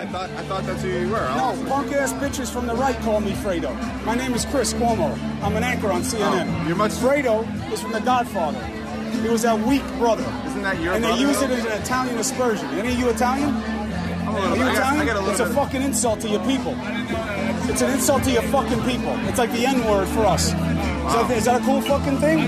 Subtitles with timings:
[0.00, 1.28] I thought I thought that's who you were.
[1.36, 3.70] No, punk ass bitches from the right call me Fredo.
[4.06, 5.12] My name is Chris Cuomo.
[5.42, 6.48] I'm an anchor on CNN.
[6.48, 8.64] Oh, you're much- Fredo is from The Godfather.
[9.20, 10.24] He was that weak brother.
[10.46, 12.66] Isn't that your And they use it as an Italian aspersion.
[12.78, 13.50] Any of you Italian?
[13.50, 15.06] I'm a little Are you I Italian?
[15.06, 16.74] Got a it's a fucking insult to your people.
[17.68, 19.14] It's an insult to your fucking people.
[19.28, 20.54] It's like the N word for us.
[21.10, 22.38] Is, that a cool fucking thing?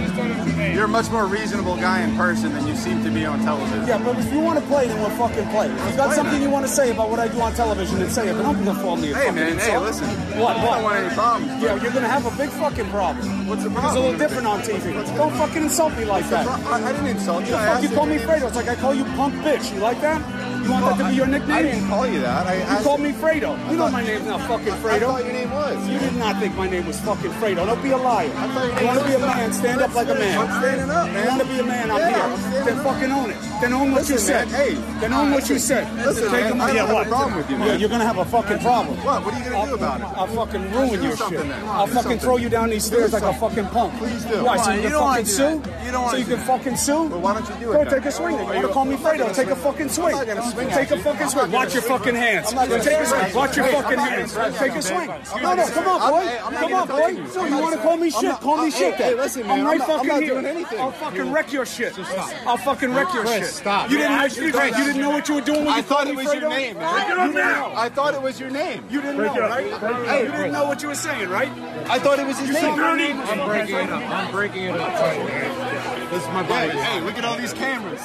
[0.73, 3.89] You're a much more reasonable guy in person than you seem to be on television.
[3.89, 5.67] Yeah, but if you want to play, then we'll fucking play.
[5.67, 6.43] If you got play something then.
[6.43, 8.35] you want to say about what I do on television, then say it.
[8.35, 10.09] But don't call me a Hey fucking Hey man, hey, listen.
[10.39, 10.57] What?
[10.57, 11.63] I don't want any problems.
[11.63, 13.49] Yeah, you're gonna have a big fucking problem.
[13.49, 13.87] What's the problem?
[13.91, 15.17] It's a little different on TV.
[15.17, 16.47] Don't fucking insult me like that.
[16.47, 17.51] I, I didn't insult you.
[17.51, 18.47] The I fuck asked you call me Fredo?
[18.47, 19.75] It's like I call you punk bitch.
[19.75, 20.23] You like that?
[20.63, 21.57] You want that to be your nickname?
[21.57, 22.47] I didn't call you that.
[22.47, 23.59] I You called me Fredo.
[23.71, 24.91] You know my name's not fucking Fredo.
[24.91, 25.07] I Fredo.
[25.07, 25.89] thought your name was.
[25.89, 27.67] You did not think my name was fucking Fredo.
[27.67, 28.31] Don't be a liar.
[28.53, 29.53] I thought your You want to be a man?
[29.53, 30.39] Stand up like a man.
[30.39, 31.23] I'm standing up, man.
[31.25, 31.91] You want to be a man?
[31.91, 32.65] I'm here.
[32.65, 33.37] Then fucking own it.
[33.61, 34.49] Then own what you said.
[34.49, 34.75] hey.
[35.01, 35.85] Then own what you said.
[36.05, 37.09] listen, Take him- I yeah, what?
[37.09, 37.81] problem with you, Yeah, man.
[37.81, 38.97] you're gonna have a fucking problem.
[39.05, 39.25] What?
[39.25, 40.07] What are you gonna do about it?
[40.17, 41.41] I'll fucking ruin your shit.
[41.67, 43.95] I'll fucking throw you down these stairs like a fucking punk.
[43.99, 44.45] Please do.
[44.45, 44.57] Why?
[44.59, 45.63] So you can don't wanna fucking sue?
[45.85, 47.03] You don't wanna you can fucking sue?
[47.05, 48.39] Well, why don't you do it Go take a swing.
[48.39, 49.35] You want to call me Fredo?
[49.35, 50.15] Take a fucking swing.
[50.15, 51.51] I'm not gonna swing Take a fucking swing.
[51.53, 52.49] Watch your fucking hands.
[52.49, 53.35] I'm not gonna Take a swing.
[53.35, 54.35] Watch your fucking hands.
[54.59, 55.11] Take a swing.
[55.43, 56.17] No, no, come on, boy.
[56.19, 57.09] I'm- hey, I'm not Come on, boy.
[57.09, 57.29] you.
[57.29, 58.41] So you want to call me shit?
[58.43, 59.17] Not- Call me hey, shit hey, then.
[59.17, 60.31] listen, man, I'm I'm right not- I'm fucking not here.
[60.35, 60.81] doing anything.
[60.81, 61.99] I'll fucking wreck your shit.
[62.47, 63.47] I'll fucking wreck your Chris, shit.
[63.55, 63.91] stop.
[63.91, 65.77] You didn't know Chris, you didn't- you didn't know what you were doing when I
[65.79, 67.09] you thought it me was your name, You man.
[67.09, 67.73] didn't know.
[67.77, 68.85] I thought it was your name.
[68.91, 69.73] You didn't know, right?
[70.07, 71.51] Hey, You didn't know what you were saying, right?
[71.89, 72.77] I thought it was his name.
[72.79, 73.21] my name.
[73.21, 74.03] I'm breaking it up.
[74.11, 76.11] I'm breaking it up.
[76.11, 76.79] This is my Hey, body.
[76.79, 78.01] hey, look at all these cameras.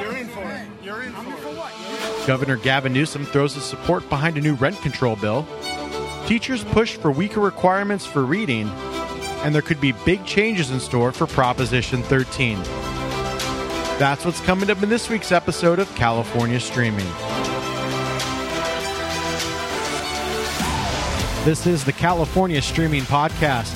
[0.00, 0.60] You're in for it.
[0.82, 1.20] You're in for
[1.50, 2.26] it.
[2.26, 5.46] Governor Gavin Newsom throws his support behind a new rent control bill.
[6.28, 8.68] Teachers push for weaker requirements for reading,
[9.42, 12.62] and there could be big changes in store for Proposition 13.
[13.98, 17.06] That's what's coming up in this week's episode of California Streaming.
[21.46, 23.74] This is the California Streaming Podcast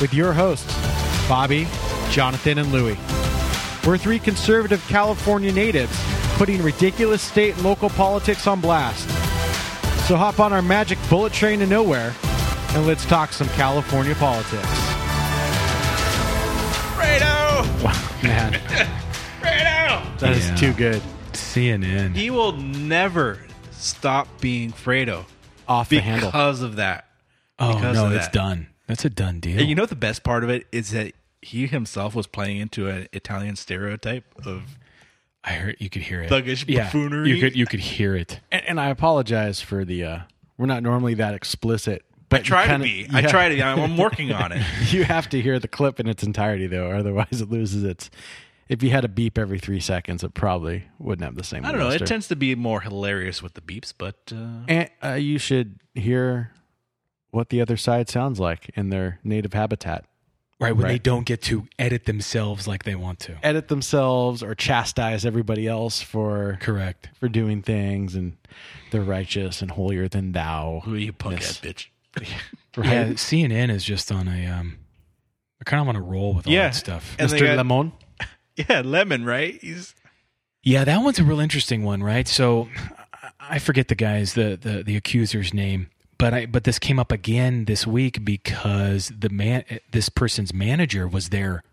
[0.00, 0.74] with your hosts,
[1.28, 1.68] Bobby,
[2.10, 2.98] Jonathan, and Louie.
[3.86, 5.96] We're three conservative California natives
[6.32, 9.31] putting ridiculous state and local politics on blast.
[10.06, 12.12] So hop on our magic bullet train to nowhere
[12.70, 14.66] and let's talk some California politics.
[16.96, 17.82] Fredo!
[17.82, 18.52] Wow, man,
[19.40, 20.18] Fredo!
[20.18, 20.56] that is Yeah.
[20.56, 21.02] too good.
[21.32, 22.14] CNN.
[22.14, 23.38] He will never
[23.70, 25.24] stop being Fredo
[25.68, 26.28] Off the handle.
[26.30, 27.06] because of that.
[27.58, 28.32] oh because no, it's that.
[28.34, 28.66] done.
[28.88, 29.58] That's a done deal.
[29.60, 32.58] And you know what the best part of it is that he himself was playing
[32.58, 34.62] into an Italian stereotype of
[35.44, 36.30] I heard you could hear it.
[36.30, 37.30] Thuggish yeah, buffoonery.
[37.30, 38.40] You could you could hear it.
[38.50, 40.04] And, and I apologize for the.
[40.04, 40.18] uh
[40.56, 42.04] We're not normally that explicit.
[42.28, 43.06] But I try to kinda- be.
[43.12, 43.62] I try to.
[43.62, 44.62] I'm I'm working on it.
[44.92, 48.10] you have to hear the clip in its entirety, though, otherwise it loses its.
[48.68, 51.64] If you had a beep every three seconds, it probably wouldn't have the same.
[51.66, 51.90] I don't know.
[51.90, 55.80] It tends to be more hilarious with the beeps, but uh, And uh, you should
[55.94, 56.52] hear
[57.32, 60.06] what the other side sounds like in their native habitat.
[60.62, 63.36] Right when they don't get to edit themselves like they want to.
[63.42, 67.08] Edit themselves or chastise everybody else for Correct.
[67.18, 68.36] for doing things, and
[68.90, 70.82] they're righteous and holier than thou.
[70.84, 71.86] who are you punk ass bitch?
[72.76, 74.78] Yeah, CNN is just on a um.
[75.58, 76.68] They're kind of on a roll with all Yeah.
[76.68, 77.14] that stuff.
[77.18, 77.40] And Mr.
[77.40, 77.92] got- Lemon.
[78.56, 79.58] Yeah, lemon, right?
[79.60, 79.94] He's
[80.62, 82.26] Yeah, that one's a real interesting one, right?
[82.28, 82.68] So
[83.12, 85.88] I- I forget the guy's the the the accuser's name,
[86.22, 91.08] but I but this came up again this week because the man this person's manager
[91.08, 91.64] was there.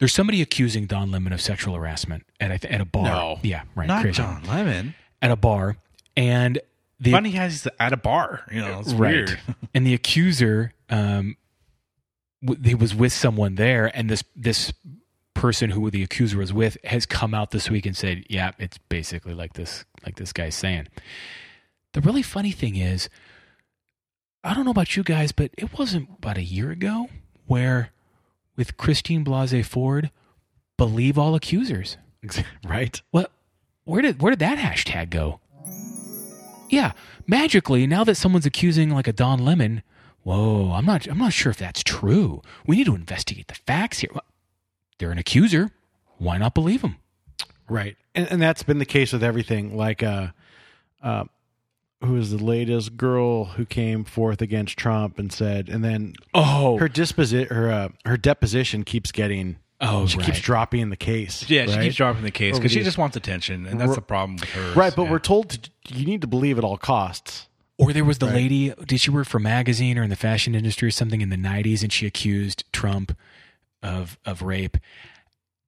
[0.00, 3.04] There's somebody accusing Don Lemon of sexual harassment at a, at a bar.
[3.04, 3.38] No.
[3.44, 3.86] yeah, right.
[3.86, 4.16] not crazy.
[4.16, 4.96] John Lemon.
[5.22, 5.76] at a bar,
[6.16, 6.58] and
[6.98, 8.42] the Funny he's at a bar.
[8.50, 9.38] You know, it's right, weird.
[9.74, 11.36] and the accuser, um,
[12.44, 14.72] w- he was with someone there, and this this
[15.34, 18.76] person who the accuser was with has come out this week and said, "Yeah, it's
[18.76, 20.88] basically like this, like this guy's saying."
[21.92, 23.08] The really funny thing is,
[24.46, 27.08] I don't know about you guys, but it wasn't about a year ago
[27.46, 27.90] where,
[28.54, 30.10] with Christine Blasey Ford,
[30.76, 31.96] believe all accusers.
[32.64, 33.02] right?
[33.10, 33.32] What?
[33.84, 35.40] Where did where did that hashtag go?
[36.70, 36.92] Yeah,
[37.26, 39.82] magically now that someone's accusing like a Don Lemon,
[40.22, 42.40] whoa, I'm not I'm not sure if that's true.
[42.66, 44.10] We need to investigate the facts here.
[44.98, 45.72] They're an accuser.
[46.18, 46.96] Why not believe them?
[47.68, 47.96] Right.
[48.14, 49.76] And, and that's been the case with everything.
[49.76, 50.28] Like, uh,
[51.02, 51.24] uh,
[52.02, 56.76] who was the latest girl who came forth against Trump and said, and then Oh,
[56.78, 59.56] her disposi- her uh, her deposition keeps getting.
[59.80, 61.48] Oh, she keeps dropping the case.
[61.50, 64.36] Yeah, she keeps dropping the case because she just wants attention, and that's the problem
[64.36, 64.72] with her.
[64.72, 65.10] Right, but Yeah.
[65.10, 67.46] we're told to, you need to believe at all costs.
[67.78, 68.34] Or there was the Right.
[68.36, 71.28] lady, did she work for a magazine or in the fashion industry or something in
[71.28, 73.14] the 90s and she accused Trump
[73.82, 74.78] of of rape.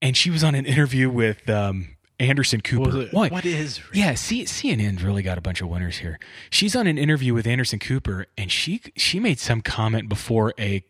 [0.01, 1.89] And she was on an interview with um
[2.21, 2.85] Anderson Cooper.
[2.91, 3.31] Was it- What?
[3.33, 6.19] what is Yeah, C- CNN's really got a bunch of winners here.
[6.51, 10.85] She's on an interview with Anderson Cooper, and she she made some comment before a,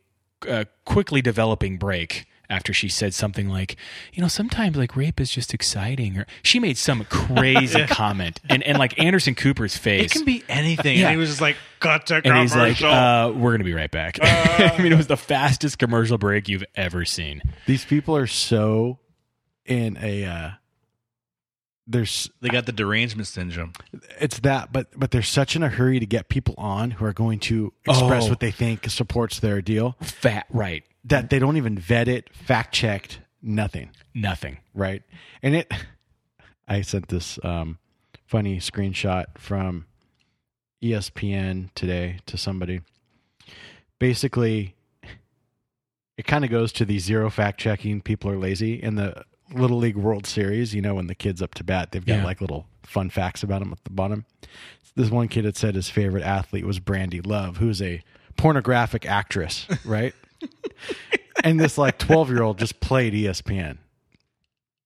[0.46, 3.76] a quickly developing break after she said something like,
[4.14, 8.62] you know, sometimes like rape is just exciting, or she made some crazy comment, and
[8.62, 10.96] and like Anderson Cooper's face, It can be anything.
[10.98, 11.08] Yeah.
[11.08, 12.90] And he was just like, cut to and he's like, commercial.
[12.90, 16.64] uh, "We're gonna be right back." I mean, it was the fastest commercial break you've
[16.74, 17.42] ever seen.
[17.66, 18.98] These people are so
[19.66, 20.24] in a.
[20.24, 20.50] Uh,
[21.90, 23.72] there's they got the derangement syndrome.
[24.20, 27.12] it's that, but but they're such in a hurry to get people on who are
[27.14, 28.28] going to express Oh.
[28.28, 30.84] what they think supports their deal Fat, right?
[31.04, 33.90] that they don't even vet it, fact checked, nothing.
[34.14, 34.58] Nothing.
[34.74, 35.02] right?
[35.42, 35.72] And it,
[36.68, 37.78] I sent this um,
[38.26, 39.86] funny screenshot from
[40.82, 42.82] ESPN today to somebody.
[43.98, 44.74] Basically,
[46.16, 48.00] it kind of goes to the zero fact checking.
[48.00, 50.74] People are lazy and the Little League World Series.
[50.74, 52.24] You know, when the kids up to bat, they've got Yeah.
[52.24, 54.24] like little fun facts about them at the bottom.
[54.96, 58.02] This one kid had said his favorite athlete was Brandy Love, who's a
[58.36, 60.14] pornographic actress, right?
[61.44, 63.78] and this like twelve year old just played ESPN.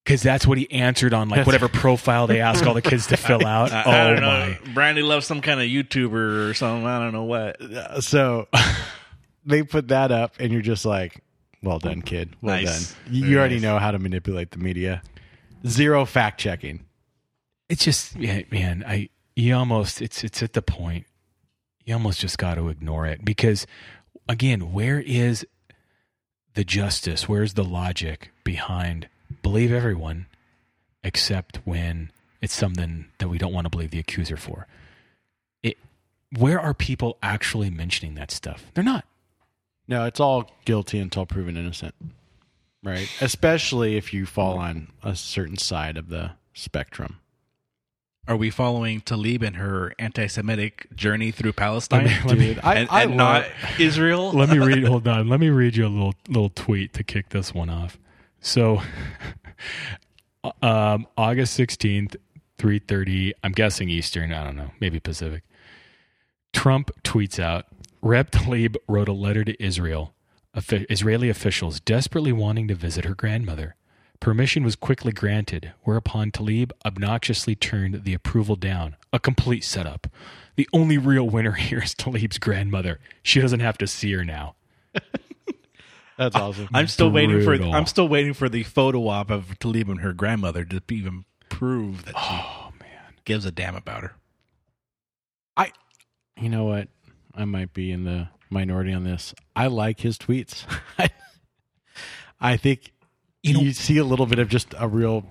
[0.04, 3.16] Because that's what he answered on like whatever profile they ask all the kids to
[3.16, 3.70] fill out.
[3.72, 4.72] I, oh I don't oh my!
[4.74, 6.84] Brandy loves some kind of YouTuber or something.
[6.86, 8.02] I don't know what.
[8.02, 8.48] So
[9.46, 11.21] they put that up, and you're just like,
[11.62, 12.36] "Well done, kid.
[12.40, 12.92] Well Nice.
[12.92, 13.02] done.
[13.12, 13.62] You, Very already nice.
[13.62, 15.02] know how to manipulate the media.
[15.66, 16.84] Zero fact checking.
[17.68, 18.84] It's just yeah, man.
[18.86, 21.06] I you almost it's it's at the point
[21.84, 23.66] you almost just got to ignore it because
[24.28, 25.46] again, where is
[26.54, 27.28] the justice?
[27.28, 29.08] Where's the logic behind
[29.42, 30.26] believe everyone
[31.04, 32.10] except when
[32.40, 34.66] it's something that we don't want to believe the accuser for?
[35.62, 35.78] It
[36.36, 38.64] where are people actually mentioning that stuff?
[38.74, 39.04] They're not.
[39.92, 41.94] No, it's all guilty until proven innocent,
[42.82, 43.06] right?
[43.20, 47.18] Especially if you fall on a certain side of the spectrum.
[48.26, 52.88] Are we following Tlaib and her anti-Semitic journey through Palestine, Let me- Dude, I, and,
[52.90, 53.46] I and love- not
[53.80, 54.32] Israel?
[54.34, 54.82] Let me read.
[54.84, 55.28] Hold on.
[55.28, 57.98] Let me read you a little little tweet to kick this one off.
[58.40, 58.80] So,
[60.62, 62.16] um, August sixteenth,
[62.58, 63.34] three thirty.
[63.44, 64.32] I'm guessing Eastern.
[64.32, 64.70] I don't know.
[64.80, 65.42] Maybe Pacific.
[66.52, 67.66] Trump tweets out:
[68.04, 70.12] Rep Tlaib wrote a letter to Israel,
[70.90, 73.76] Israeli officials desperately wanting to visit her grandmother.
[74.19, 78.96] Permission was quickly granted, whereupon Tlaib obnoxiously turned the approval down.
[79.12, 80.08] A complete setup.
[80.56, 82.99] The only real winner here is Tlaib's grandmother.
[83.22, 84.56] She doesn't have to see her now.
[86.19, 86.69] That's ah, awesome.
[86.75, 87.55] I'm still waiting for.
[87.55, 92.05] I'm still waiting for the photo op of Tlaib and her grandmother to even prove
[92.05, 93.14] that she Oh man.
[93.25, 94.12] gives a damn about her.
[95.56, 95.70] I,
[96.37, 96.88] you know what?
[97.34, 99.34] I might be in the minority on this.
[99.56, 100.64] I like his tweets.
[102.40, 102.93] I think
[103.43, 105.25] You you, see a little bit of just a real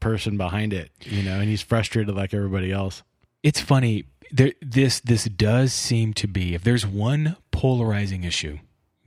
[0.00, 3.02] person behind it, you know, and he's frustrated like everybody else.
[3.42, 4.04] It's funny.
[4.30, 8.58] There, this this does seem to be if there's one polarizing issue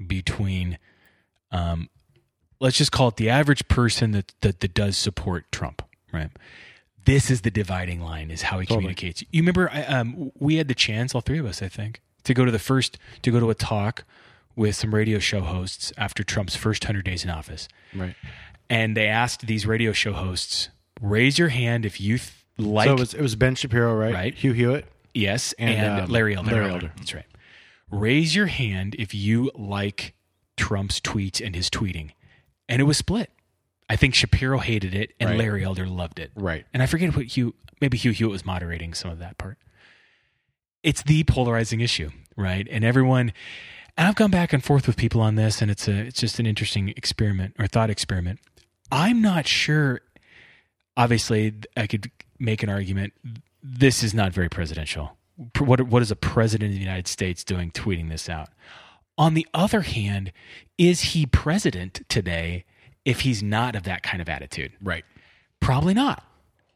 [0.06, 0.78] between,
[1.52, 1.90] um,
[2.60, 6.30] let's just call it the average person that that, that does support Trump, right?
[7.06, 9.22] This is the dividing line, is how he communicates.
[9.32, 12.34] You remember, I, um, we had the chance, all three of us, I think, to
[12.34, 14.04] go to the first to go to a talk
[14.56, 18.16] with some radio show hosts after Trump's first hundred days in office Right.
[18.70, 20.70] and they asked these radio show hosts,
[21.02, 24.14] raise your hand if you th- like so it was, it was Ben Shapiro, right?
[24.14, 24.34] Right.
[24.34, 24.86] Hugh Hewitt.
[25.14, 26.52] yes and, and, um, Larry Elder.
[26.52, 26.92] Larry Elder.
[26.98, 27.26] That's right.
[27.92, 30.14] Raise your hand if you like
[30.58, 32.12] Trump's tweets and his tweeting,
[32.70, 33.30] and it was split.
[33.90, 35.40] I think Shapiro hated it and Right.
[35.40, 36.32] Larry Elder loved it.
[36.34, 36.66] Right.
[36.74, 39.58] And I forget what Hugh, maybe Hugh Hewitt was moderating some of that part.
[40.86, 42.68] It's the polarizing issue, right?
[42.70, 43.34] And everyone,
[43.98, 46.38] and I've gone back and forth with people on this, and it's a, it's just
[46.40, 48.40] an interesting experiment or thought experiment.
[48.92, 50.02] I'm not sure.
[50.96, 53.14] Obviously, I could make an argument.
[53.64, 55.18] This is not very presidential.
[55.58, 58.50] What, what is a president of the United States doing tweeting this out?
[59.18, 60.32] On the other hand,
[60.78, 62.64] is he president today
[63.06, 64.74] if he's not of that kind of attitude?
[64.80, 65.04] Right.
[65.60, 66.24] Probably not.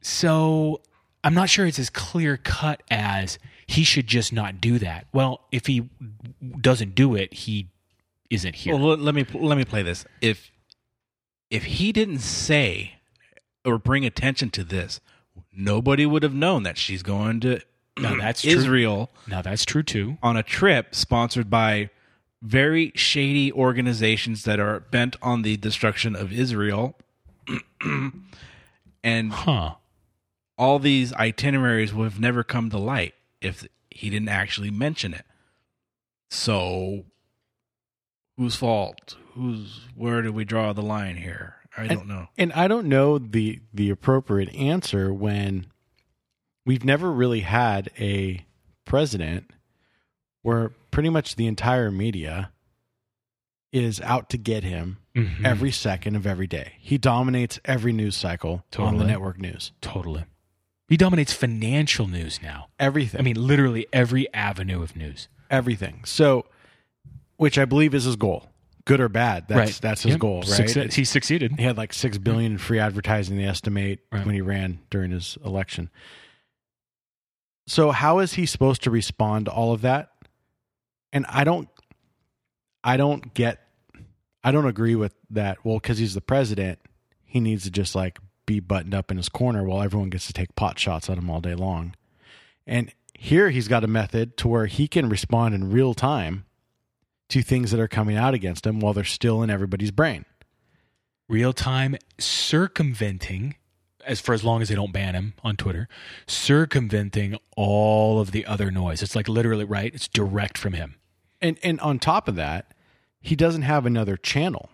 [0.02, 0.82] So
[1.24, 3.38] I'm not sure it's as clear cut as
[3.70, 5.06] he should just not do that.
[5.14, 5.88] Well, if he
[6.60, 7.68] doesn't do it, he
[8.32, 8.76] isn't here.
[8.76, 10.06] Well, let, me let me play this.
[10.22, 10.50] If
[11.52, 12.96] if he didn't say
[13.64, 15.00] or bring attention to this,
[15.56, 17.60] nobody would have known that she's going to
[18.00, 18.52] now that's true.
[18.54, 20.18] Israel Now that's true too.
[20.24, 21.92] on a trip sponsored by
[22.42, 26.96] very shady organizations that are bent on the destruction of Israel.
[29.04, 29.76] and Huh.
[30.58, 35.26] all these itineraries would have never come to light if he didn't actually mention it.
[36.30, 37.06] So,
[38.38, 39.18] whose fault?
[39.34, 41.56] Who's where do we draw the line here?
[41.78, 42.28] I don't know.
[42.38, 45.68] And I don't know the the appropriate answer when
[46.66, 48.46] we've never really had a
[48.86, 49.50] president
[50.42, 52.52] where pretty much the entire media
[53.72, 55.44] is out to get him Mhm.
[55.46, 56.74] every second of every day.
[56.80, 59.72] He dominates every news cycle on the network news.
[59.82, 60.26] totally.
[60.90, 62.68] He dominates financial news now.
[62.80, 63.22] Everything.
[63.22, 65.28] I mean, literally every avenue of news.
[65.52, 66.02] everything.
[66.06, 66.46] So
[67.38, 68.50] which I believe is his goal.
[68.86, 69.48] Good or bad.
[69.48, 69.82] That's right.
[69.82, 70.20] that's his Yep.
[70.20, 70.48] goal, right?
[70.50, 71.54] Success- he succeeded.
[71.58, 73.38] He had like six billion in free advertising.
[73.38, 74.26] They estimate Right.
[74.26, 75.90] when he ran during his election.
[77.68, 80.12] So how is he supposed to respond to all of that?
[81.14, 81.70] And I don't,
[82.84, 83.60] I don't get,
[84.44, 85.64] I don't agree with that.
[85.64, 86.80] Well, because he's the president,
[87.26, 88.20] he needs to just like
[88.50, 91.30] be buttoned up in his corner while everyone gets to take pot shots at him
[91.30, 91.94] all day long.
[92.66, 96.46] And here he's got a method to where he can respond in real time
[97.30, 100.26] to things that are coming out against him while they're still in everybody's brain.
[101.28, 103.56] real time circumventing
[104.04, 105.88] as for as long as they don't ban him on Twitter,
[106.26, 109.04] circumventing all of the other noise.
[109.04, 109.94] It's like literally right.
[109.94, 110.96] It's direct from him.
[111.40, 112.74] and and on top of that,
[113.22, 114.70] he doesn't have another channel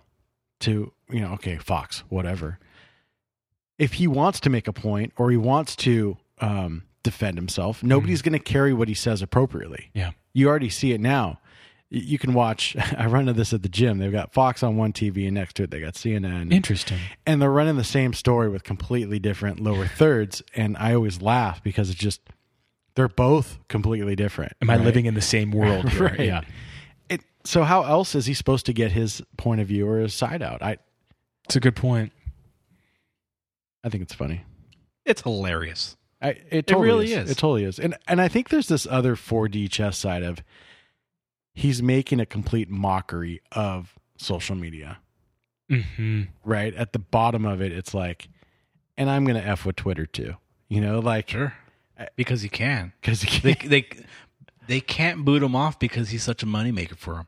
[0.61, 1.33] to you know.
[1.33, 2.57] Okay, Fox, whatever.
[3.77, 8.21] If he wants to make a point or he wants to um, defend himself, nobody's
[8.21, 9.89] going to carry what he says appropriately.
[9.93, 10.11] Yeah.
[10.33, 11.39] You already see it now.
[11.89, 12.75] You can watch.
[12.97, 13.99] I run into this at the gym.
[13.99, 16.99] They've got Fox on one TV, and next to it they got CNN, Interesting.
[17.25, 20.41] and they're running the same story with completely different lower thirds.
[20.55, 22.21] And I always laugh because it's just
[22.95, 24.53] they're both completely different.
[24.61, 26.03] Am I living in the same world here?
[26.03, 26.19] Right.
[26.21, 26.41] Yeah.
[27.09, 30.13] It, so how else is he supposed to get his point of view or his
[30.13, 30.61] side out?
[30.63, 30.77] I
[31.45, 32.11] It's a good point.
[33.85, 34.41] I think it's funny.
[35.05, 35.95] It's hilarious.
[36.21, 37.25] I, it, totally really is.
[37.25, 37.31] is.
[37.31, 37.77] It totally is.
[37.79, 40.43] And and I think there's this other 4D chess side of
[41.53, 44.97] he's making a complete mockery of social media.
[45.69, 48.27] hmm Right at the bottom of it, it's like,
[48.97, 50.33] and I'm gonna f with Twitter too.
[50.67, 51.53] You know, like Sure.
[52.15, 52.91] Because he can.
[52.99, 53.87] because They they
[54.67, 57.27] they can't boot him off because he's such a moneymaker for him.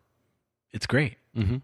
[0.74, 1.18] It's great.
[1.36, 1.58] hmm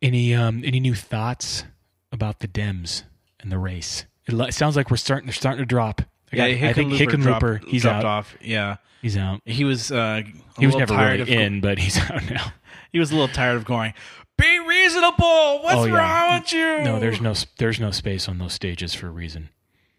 [0.00, 1.64] Any um any new thoughts
[2.12, 3.02] about the Dems
[3.44, 4.04] and the race?
[4.26, 5.26] It, sounds like we're starting.
[5.26, 6.00] They're starting to drop.
[6.32, 7.38] I, got- I think Hickenlooper.
[7.60, 8.04] dropped, he's dropped out.
[8.04, 8.36] off.
[8.40, 9.40] Yeah, He's out.
[9.44, 9.92] he was.
[9.92, 10.22] Uh,
[10.58, 12.52] He was never tired really of in, but he's out now.
[12.90, 13.92] He was a little tired of going.
[14.36, 15.62] Be reasonable.
[15.62, 15.94] What's Oh, yeah.
[16.30, 16.82] wrong with you?
[16.82, 19.50] No, there's no there's no space on those stages for a reason.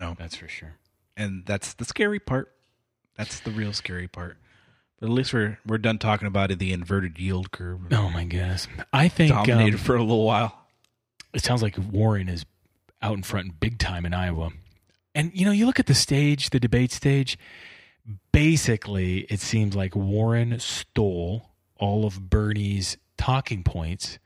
[0.01, 0.15] No.
[0.19, 0.73] that's for sure.
[1.15, 2.51] and that's the scary part.
[3.17, 4.37] That's the real scary part.
[4.99, 6.59] But at least we're we're done talking about it.
[6.59, 8.67] The inverted yield curve Oh my goodness.
[8.91, 10.65] I think dominated um, for a little while.
[11.33, 12.45] it sounds like Warren is
[13.05, 14.51] out in front big time in Iowa.
[15.13, 17.37] And you know, you look at the stage, the debate stage,
[18.31, 24.19] basically it seems like Warren stole all of Bernie's talking points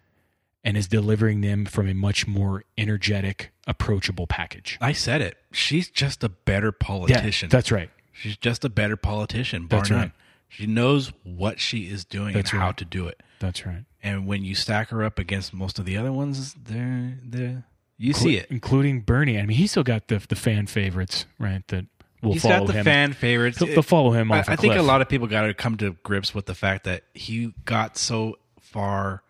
[0.64, 4.78] and is delivering them from a much more energetic, approachable package.
[4.82, 5.38] I said it.
[5.52, 7.50] She's just a better politician.
[7.50, 7.90] that's right.
[8.14, 9.68] She's just a better politician.
[9.68, 10.00] Bar That's none.
[10.00, 10.12] right.
[10.50, 13.22] She knows what she is doing That's and how to do it.
[13.40, 13.86] That's right.
[14.04, 17.58] And when you stack her up against most of the other ones, they're they
[18.00, 18.48] you see it.
[18.50, 19.38] including Bernie.
[19.38, 21.68] I mean, he's still got the the fan favorites, right?
[21.68, 21.86] That
[22.24, 22.86] will He's follow got the him.
[22.86, 23.60] fan favorites.
[23.60, 24.50] They'll, they'll follow him I, off.
[24.50, 27.04] I think a lot of people got to come to grips with the fact that
[27.14, 29.22] he got so far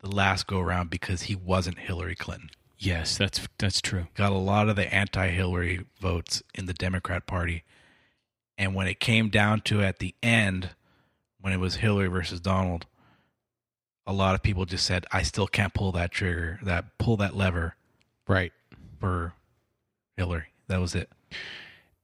[0.00, 2.50] the last go around because he wasn't Hillary Clinton.
[2.78, 4.08] Yes, that's that's true.
[4.14, 7.62] Got a lot of the anti-Hillary votes in the Democrat Party,
[8.58, 10.70] and when it came down to at the end,
[11.40, 12.86] when it was Hillary versus Donald,
[14.04, 17.36] a lot of people just said, "I still can't pull that trigger, that pull that
[17.36, 17.76] lever
[18.28, 18.52] Right.
[19.00, 19.32] for
[20.16, 21.10] Hillary." That was it.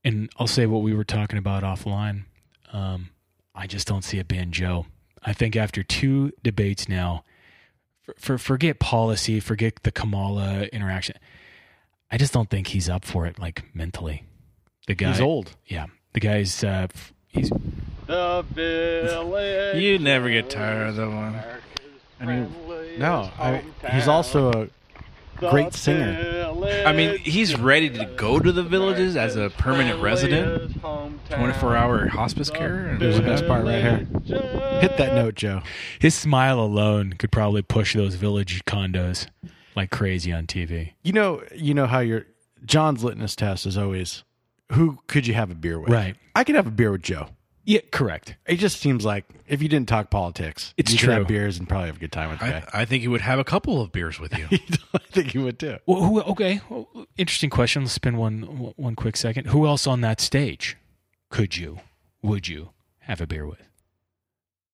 [0.03, 2.23] And I'll say what we were talking about offline.
[2.71, 3.09] Um,
[3.55, 4.85] I just don't see it being Joe.
[5.23, 7.23] I think after two debates now,
[8.03, 11.17] for, for forget policy, forget the Kamala interaction.
[12.11, 14.23] I just don't think he's up for it, like mentally.
[14.87, 15.55] The guy, He's old.
[15.65, 17.51] Yeah, the guy's uh, f- he's
[18.07, 21.39] You never get tired of that one.
[22.19, 22.53] I mean,
[22.97, 23.29] no.
[23.37, 24.67] I, he's also a
[25.39, 26.53] great singer.
[26.85, 32.07] I mean, he's ready to go to the villages as a permanent resident, 24 hour
[32.07, 32.87] hospice care.
[32.87, 34.07] and- Here's the best part right here.
[34.81, 35.61] Hit that note, Joe.
[35.99, 39.27] his smile alone could probably push those village condos
[39.75, 40.93] like crazy on TV.
[41.03, 42.25] You know, you know how your
[42.65, 44.23] John's litmus test is always
[44.73, 45.89] who could you have a beer with?
[45.89, 46.15] Right.
[46.35, 47.27] I could have a beer with Joe.
[47.69, 48.35] Yeah, correct.
[48.47, 51.13] It just seems like if you didn't talk politics, It's you could true.
[51.13, 52.69] have beers and probably have a good time with the I, guy.
[52.73, 54.47] I think he would have a couple of beers with you.
[54.95, 55.77] I think you would too.
[55.85, 56.19] Well, who?
[56.19, 57.83] Okay, well, interesting question.
[57.83, 58.41] Let's spend one
[58.75, 59.45] one quick second.
[59.49, 60.77] Who else on that stage
[61.29, 61.79] could you,
[62.23, 62.71] would you
[63.01, 63.61] have a beer with?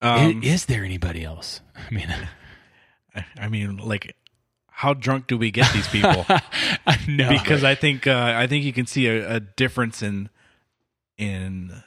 [0.02, 1.60] I- Um, is there anybody else?
[1.76, 2.08] I mean,
[3.38, 4.16] I mean, like,
[4.70, 6.26] how drunk do we get these people?
[7.10, 10.30] no, because I think uh, I think you can see a, a difference in
[11.18, 11.84] in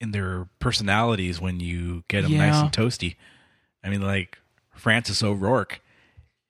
[0.00, 3.16] in their personalities when you get them nice and toasty.
[3.82, 4.38] I mean, like
[4.74, 5.80] Francis O'Rourke,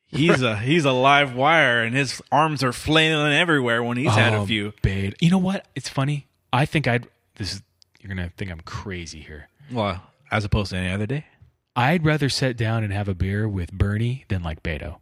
[0.09, 4.33] he's a he's a live wire, and his arms are flailing everywhere when he's had
[4.33, 4.73] a Oh, few.
[4.83, 5.15] babe.
[5.21, 5.67] You know what?
[5.75, 6.27] It's funny.
[6.53, 7.07] I think I'd.
[7.37, 7.63] This is.
[8.01, 9.49] You're gonna think I'm crazy here.
[9.71, 11.27] Well, as opposed to any other day.
[11.75, 14.99] I'd rather sit down and have a beer with Bernie than like Beto.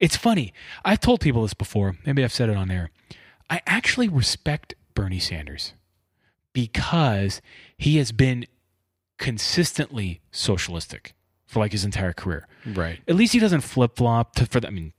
[0.00, 0.52] It's funny.
[0.84, 1.96] I've told people this before.
[2.06, 2.90] Maybe I've said it on air.
[3.50, 5.74] I actually respect Bernie Sanders
[6.52, 7.40] because
[7.76, 8.46] he has been
[9.18, 11.14] consistently socialistic
[11.46, 12.46] for like his entire career.
[12.66, 13.00] Right.
[13.08, 14.92] At least he doesn't flip flop to for the, I mean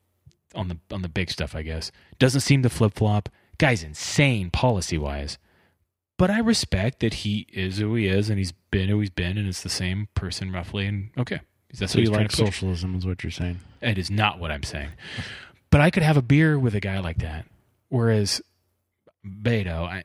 [0.56, 1.92] on the on the big stuff, I guess.
[2.18, 3.30] Doesn't seem to flip flop.
[3.58, 5.38] Guy's insane policy wise.
[6.18, 9.38] But I respect that he is who he is and he's been who he's been
[9.38, 11.40] and it's the same person roughly and okay.
[11.78, 13.60] That's So what you like socialism, is what you're saying?
[13.82, 14.90] It is not what I'm saying.
[15.70, 17.46] But I could have a beer with a guy like that.
[17.90, 18.42] Whereas
[19.26, 20.04] Beto, I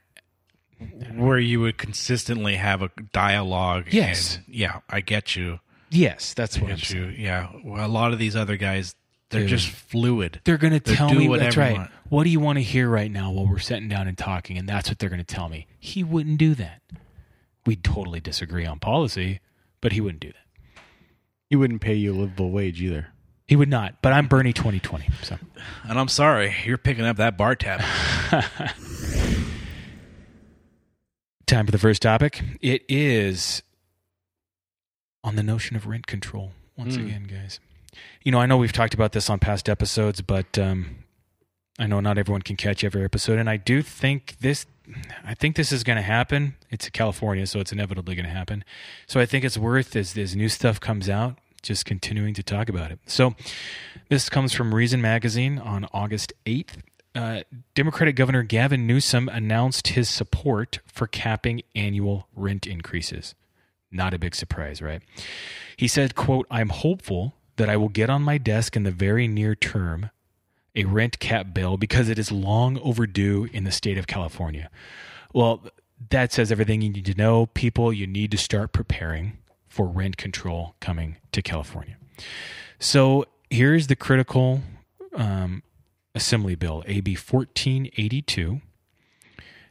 [1.15, 3.87] Where you would consistently have a dialogue.
[3.91, 4.37] Yes.
[4.37, 5.61] and- yeah, I get you.
[5.91, 7.03] yes, that's I what I'm get saying.
[7.05, 7.25] you.
[7.25, 7.49] Yeah.
[7.65, 8.95] Well, a lot of these other guys,
[9.31, 9.51] they're Dude.
[9.51, 10.41] just fluid.
[10.45, 11.89] They're going to They tell me whatever that's right.
[12.09, 14.59] What do you want to hear right now while we're sitting down and talking?
[14.59, 15.67] And that's what they're going to tell me.
[15.79, 16.83] He wouldn't do that.
[17.67, 19.41] We'd totally disagree on policy,
[19.81, 20.83] but he wouldn't do that.
[21.49, 23.09] He wouldn't pay you a livable wage either.
[23.47, 24.01] He would not.
[24.03, 25.09] But I'm Bernie 2020.
[25.23, 25.37] So
[25.89, 27.81] And I'm sorry, you're picking up that bar tab.
[31.47, 32.43] time for the first topic.
[32.61, 33.63] It is
[35.23, 36.53] on the notion of rent control.
[36.77, 37.07] Once Mm.
[37.07, 37.61] again, guys.
[38.25, 41.05] You know, I know we've talked about this on past episodes, but um,
[41.79, 44.67] I know not everyone can catch every episode, and I do think this.
[45.25, 46.57] I think this is going to happen.
[46.71, 48.65] It's California, so it's inevitably going to happen.
[49.07, 52.69] So I think it's worth as as new stuff comes out, just continuing to talk
[52.69, 52.99] about it.
[53.07, 53.35] So
[54.11, 56.83] this comes from Reason Magazine on August eighth.
[57.15, 57.43] Uh,
[57.75, 63.35] Democratic Governor Gavin Newsom announced his support for capping annual rent increases.
[63.91, 65.01] Not a big surprise, right?
[65.77, 69.29] He said, quote, I'm hopeful that I will get on my desk in the very
[69.29, 70.11] near term
[70.75, 74.69] a rent cap bill because it is long overdue in the state of California.
[75.33, 75.65] Well,
[76.11, 77.47] that says everything you need to know.
[77.47, 81.97] People, you need to start preparing for rent control coming to California.
[82.79, 84.63] So here's the critical
[85.15, 85.63] um,
[86.15, 88.61] assembly bill, AB 1482.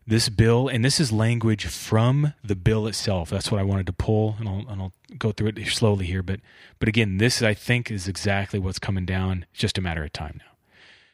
[0.06, 3.29] This bill, and this is language from the bill itself.
[3.29, 6.21] That's what I wanted to pull, and I'll, and I'll go through it slowly here.
[6.21, 6.41] But,
[6.79, 9.45] but again, this I think is exactly what's coming down.
[9.51, 10.51] It's just a matter of time now.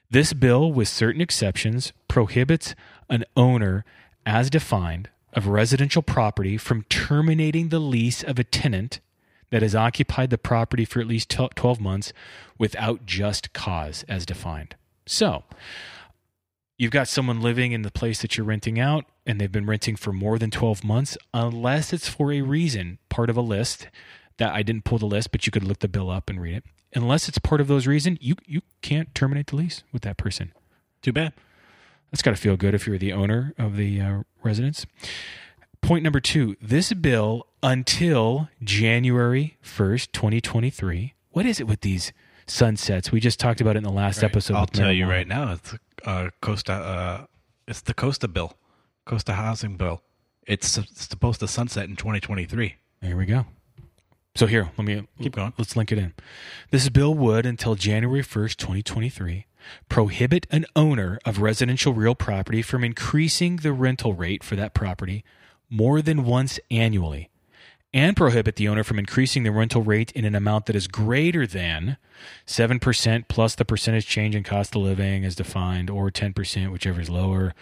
[0.10, 2.74] This bill, with certain exceptions, prohibits
[3.10, 3.86] an owner,
[4.26, 9.00] as defined, of residential property from terminating the lease of a tenant
[9.52, 12.12] that has occupied the property for at least 12 months
[12.58, 14.76] without just cause, as defined.
[15.10, 15.43] So,
[16.78, 19.95] you've got someone living in the place that you're renting out, and they've been renting
[19.95, 23.88] for more than 12 months, unless it's for a reason, part of a list
[24.38, 26.58] that I didn't pull the list, but you could look the bill up and read
[26.58, 26.63] it.
[26.93, 30.54] Unless it's part of those reasons, you you can't terminate the lease with that person.
[31.02, 31.34] Too bad.
[32.12, 34.86] That's got to feel good if you're the owner of the uh, residence.
[35.82, 41.15] Point number two this bill until January 1st, 2023.
[41.32, 42.13] What is it with these
[42.50, 43.12] sunsets?
[43.12, 44.56] We just talked about it in the last episode.
[44.56, 46.74] I'll tell you right now, it's uh, Costa.
[46.74, 47.26] Uh,
[47.68, 48.58] it's the Costa bill,
[49.06, 50.02] Costa housing bill.
[50.48, 52.76] It's, it's supposed to sunset in 2023.
[53.02, 53.46] There we go.
[54.36, 55.54] So here, let me Keep going.
[55.58, 56.14] Let's link it in.
[56.72, 59.46] This bill would, until January 1st, 2023,
[59.90, 65.24] prohibit an owner of residential real property from increasing the rental rate for that property
[65.70, 67.29] more than once annually,
[67.93, 71.47] and prohibit the owner from increasing the rental rate in an amount that is greater
[71.47, 71.97] than
[72.45, 77.10] 7% plus the percentage change in cost of living as defined, or 10%, whichever is
[77.10, 77.56] lower,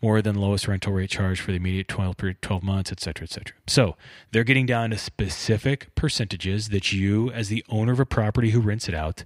[0.00, 3.30] more than lowest rental rate charged for the immediate 12, 12 months, et cetera, et
[3.30, 3.56] cetera.
[3.66, 3.96] So
[4.30, 8.60] they're getting down to specific percentages that you, as the owner of a property who
[8.60, 9.24] rents it out,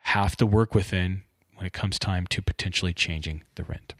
[0.00, 1.22] have to work within
[1.56, 3.94] when it comes time to potentially changing the rent.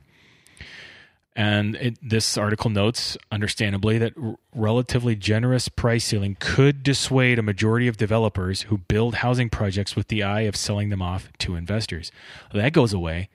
[1.37, 7.43] And it, this article notes, understandably, that r- relatively generous price ceiling could dissuade a
[7.43, 11.55] majority of developers who build housing projects with the eye of selling them off to
[11.55, 12.11] investors.
[12.53, 13.29] Well, that goes away.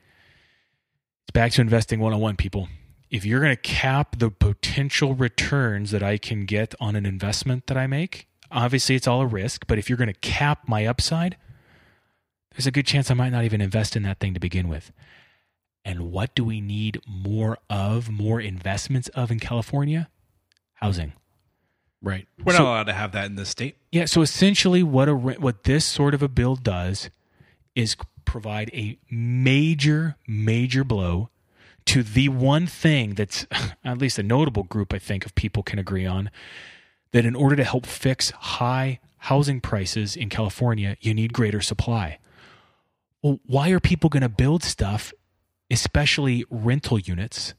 [1.22, 2.68] It's back to investing 101, people.
[3.08, 7.68] If you're going to cap the potential returns that I can get on an investment
[7.68, 10.86] that I make, obviously it's all a risk, but if you're going to cap my
[10.86, 11.36] upside,
[12.50, 14.90] there's a good chance I might not even invest in that thing to begin with.
[15.84, 20.08] And what do we need more of, more investments of in California?
[20.74, 21.12] Housing.
[22.00, 22.26] Right.
[22.44, 23.76] We're So- not allowed to have that in this state.
[23.90, 27.10] Yeah, so essentially what a what this sort of a bill does
[27.74, 31.28] is provide a major, major blow
[31.84, 33.46] to the one thing that's
[33.84, 36.30] at least a notable group, I think, of people can agree on
[37.12, 42.18] that in order to help fix high housing prices in California, you need greater supply.
[43.22, 45.12] Well, why are people going to build stuff,
[45.72, 47.54] especially rental units,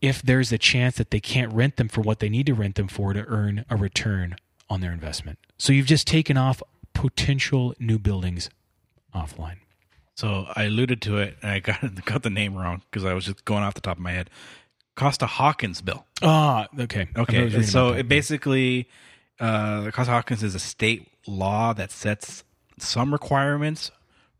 [0.00, 2.76] if there's a chance that they can't rent them for what they need to rent
[2.76, 4.36] them for to earn a return
[4.70, 5.38] on their investment?
[5.58, 6.62] So you've just taken off
[6.94, 8.48] potential new buildings
[9.14, 9.56] offline.
[10.14, 13.26] So I alluded to it, and I got got the name wrong because I was
[13.26, 14.30] just going off the top of my head.
[14.94, 16.06] Costa Hawkins bill.
[16.22, 17.08] Ah, okay.
[17.14, 18.88] Okay, so it basically,
[19.38, 22.44] uh, Costa Hawkins is a state law that sets
[22.78, 23.90] some requirements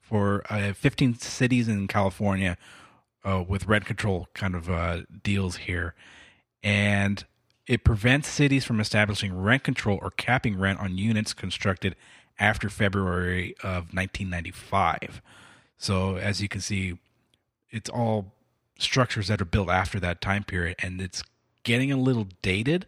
[0.09, 2.57] for uh, 15 cities in California
[3.25, 5.95] uh, with rent control kind of uh, deals here,
[6.63, 7.25] and
[7.67, 11.97] it prevents cities from establishing rent control or capping rent on units constructed
[12.39, 15.21] after February of 1995.
[15.79, 16.99] So as you can see,
[17.71, 18.33] it's all
[18.79, 21.23] structures that are built after that time period and it's
[21.63, 22.87] getting a little dated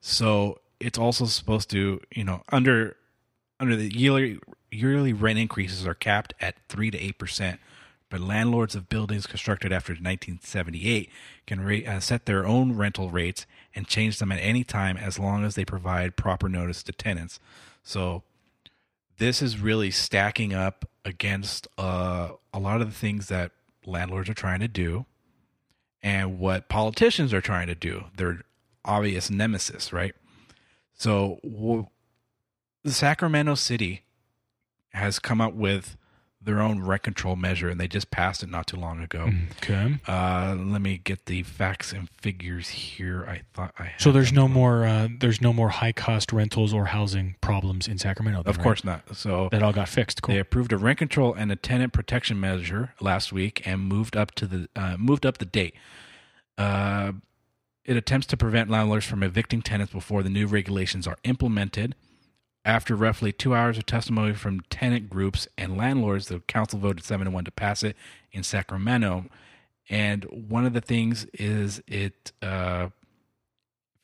[0.00, 2.96] so it's also supposed to you know under
[3.58, 4.38] under the yearly
[4.70, 7.60] yearly rent increases are capped at 3 to 8 percent
[8.10, 11.08] but landlords of buildings constructed after 1978
[11.46, 15.44] can uh, set their own rental rates and change them at any time as long
[15.44, 17.38] as they provide proper notice to tenants.
[17.84, 18.24] So
[19.18, 23.52] this is really stacking up against uh, a lot of the things that
[23.86, 25.06] landlords are trying to do
[26.02, 28.06] and what politicians are trying to do.
[28.16, 28.42] Their
[28.84, 30.16] obvious nemesis right?
[30.94, 31.86] So w-
[32.82, 34.02] the sacramento city
[34.90, 35.96] has come up with
[36.42, 39.98] their own rent control measure and they just passed it not too long ago okay.
[40.08, 44.32] uh, let me get the facts and figures here i thought i had So there's
[44.32, 48.42] no more uh, there's no more high cost rentals or housing problems in Sacramento.
[48.42, 48.62] then, of right?
[48.62, 50.22] course not so that all got fixed.
[50.22, 50.34] Cool.
[50.34, 54.30] They approved a rent control and a tenant protection measure last week and moved up
[54.36, 55.74] to the uh, moved up the date.
[56.56, 57.12] Uh,
[57.84, 61.94] it attempts to prevent landlords from evicting tenants before the new regulations are implemented.
[62.64, 67.24] After roughly two hours of testimony from tenant groups and landlords, the council voted seven
[67.24, 67.96] to one to pass it
[68.32, 69.26] in Sacramento.
[69.88, 72.88] And one of the things is it uh,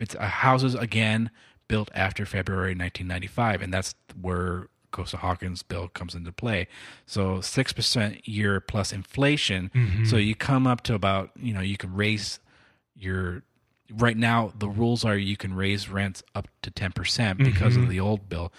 [0.00, 1.30] it's uh, houses again
[1.68, 6.66] built after February 1995, and that's where Costa Hawkins bill comes into play.
[7.04, 9.70] So six percent year plus inflation.
[10.06, 12.40] So you come up to about you know you can raise
[12.94, 13.42] your
[13.92, 17.88] right now the rules are you can raise rents up to ten percent because of
[17.88, 18.52] the old bill.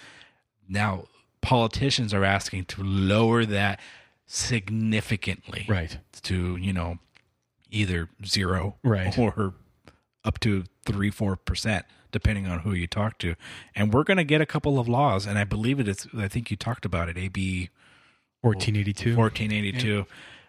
[0.69, 1.05] Now
[1.41, 3.79] politicians are asking to lower that
[4.25, 5.97] significantly Right.
[6.23, 6.99] to you know
[7.71, 9.17] either zero Right.
[9.37, 9.53] or
[10.23, 13.35] up to three four percent depending on who you talk to
[13.75, 16.27] and we're going to get a couple of laws and i believe it is i
[16.27, 17.37] think you talked about it ab
[18.41, 19.15] 1482.
[19.15, 20.05] 1482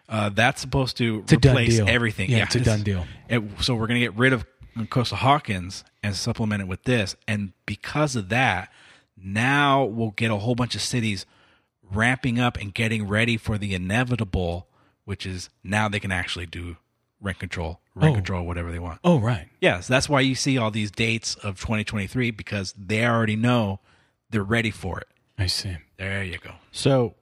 [0.09, 3.05] uh, that's supposed to It's replace everything Yeah, it's a done deal.
[3.29, 4.43] it, so we're going to get rid of
[4.87, 8.71] costa hawkins and supplement it with this and because of that
[9.17, 11.25] now we'll get a whole bunch of cities
[11.91, 14.67] ramping up and getting ready for the inevitable
[15.05, 16.77] which is now they can actually do
[17.21, 18.15] rent control rent Oh.
[18.15, 19.47] control whatever they want Oh right.
[19.59, 23.79] Yes, that's why you see all these dates of 2023 because they already know
[24.29, 25.07] they're ready for it.
[25.37, 25.77] I see.
[25.97, 26.51] There you go.
[26.71, 27.15] So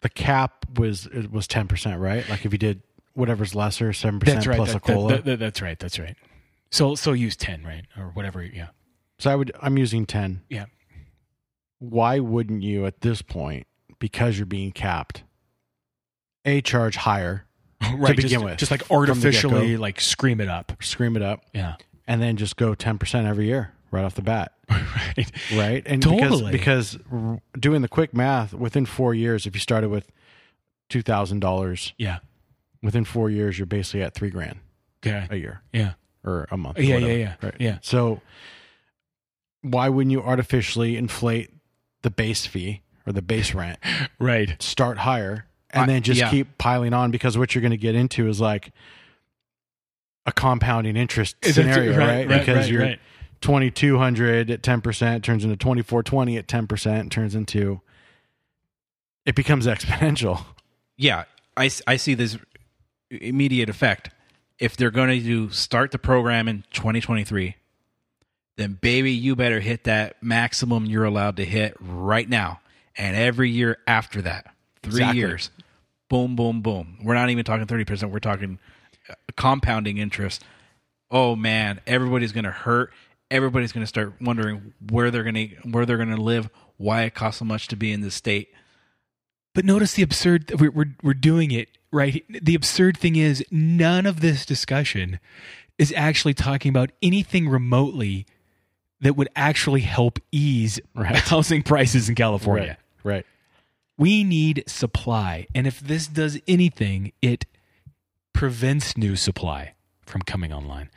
[0.00, 2.28] the cap was it was ten percent, right?
[2.28, 2.82] Like if you did
[3.12, 4.56] whatever's lesser, seven percent right.
[4.56, 5.12] plus that- a cola.
[5.16, 5.78] that- that- that's right.
[5.78, 6.16] That's right.
[6.74, 7.84] So so use 10, right?
[7.96, 8.42] Or whatever.
[8.42, 8.68] Yeah.
[9.20, 10.42] so I would I'm using ten.
[10.48, 10.64] Yeah.
[11.78, 13.66] Why wouldn't you at this point,
[13.98, 15.22] because you're being capped,
[16.44, 17.44] a charge higher,
[17.96, 18.08] right.
[18.10, 20.72] To begin just, with, just like artificially like scream it up.
[20.80, 21.76] scream it up, Yeah.
[22.08, 24.52] and then just go ten percent every year right off the bat?
[24.70, 25.30] right.
[25.54, 25.82] right?
[25.86, 26.50] And Totally.
[26.50, 30.10] because because doing the quick math, within four years, if you started with
[30.88, 32.18] two thousand dollars, Yeah.
[32.82, 34.58] within four years, you're basically at three grand
[35.06, 35.26] Okay.
[35.30, 35.92] a year Yeah.
[36.24, 36.78] Or a month.
[36.78, 37.34] or Yeah, whatever, yeah, yeah.
[37.42, 37.54] right?
[37.60, 37.78] Yeah.
[37.82, 38.20] So
[39.62, 41.50] why wouldn't you artificially inflate
[42.02, 43.78] the base fee or the base rent,
[44.18, 44.60] Right.
[44.62, 46.30] start higher, and I- then just yeah.
[46.30, 47.10] keep piling on?
[47.10, 48.72] Because what you're going to get into is like
[50.26, 52.28] a compounding interest That's scenario, right, right?
[52.28, 53.00] right, because right, you're right.
[53.42, 57.80] 2200 at 10% turns into 2420 at 10% turns into
[59.26, 60.44] it becomes exponential
[60.96, 61.24] Yeah,
[61.56, 62.38] I I see this
[63.10, 64.10] immediate effect.
[64.58, 67.56] If they're going to start the program in 2023,
[68.56, 72.60] then baby, you better hit that maximum you're allowed to hit right now,
[72.96, 75.18] and every year after that, three Exactly.
[75.18, 75.50] years,
[76.08, 76.98] boom, boom, boom.
[77.02, 78.12] We're not even talking 30 percent.
[78.12, 78.58] We're talking
[79.10, 80.44] uh, compounding interest.
[81.10, 82.92] Oh man, everybody's going to hurt.
[83.30, 87.02] Everybody's going to start wondering where they're going to where they're going to live, why
[87.02, 88.52] it costs so much to be in this state.
[89.54, 90.52] But notice the absurd.
[90.60, 92.24] We're, we're we're doing it right.
[92.28, 95.20] The absurd thing is none of this discussion
[95.78, 98.26] is actually talking about anything remotely
[99.00, 101.16] that would actually help ease Right.
[101.30, 102.78] housing prices in California.
[103.02, 103.16] Right.
[103.16, 103.26] Right.
[103.96, 107.44] We need supply, and if this does anything, it
[108.32, 110.90] prevents new supply from coming online.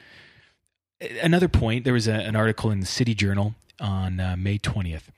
[1.21, 5.11] Another point: there was a, an article in the City Journal on uh, May twentieth.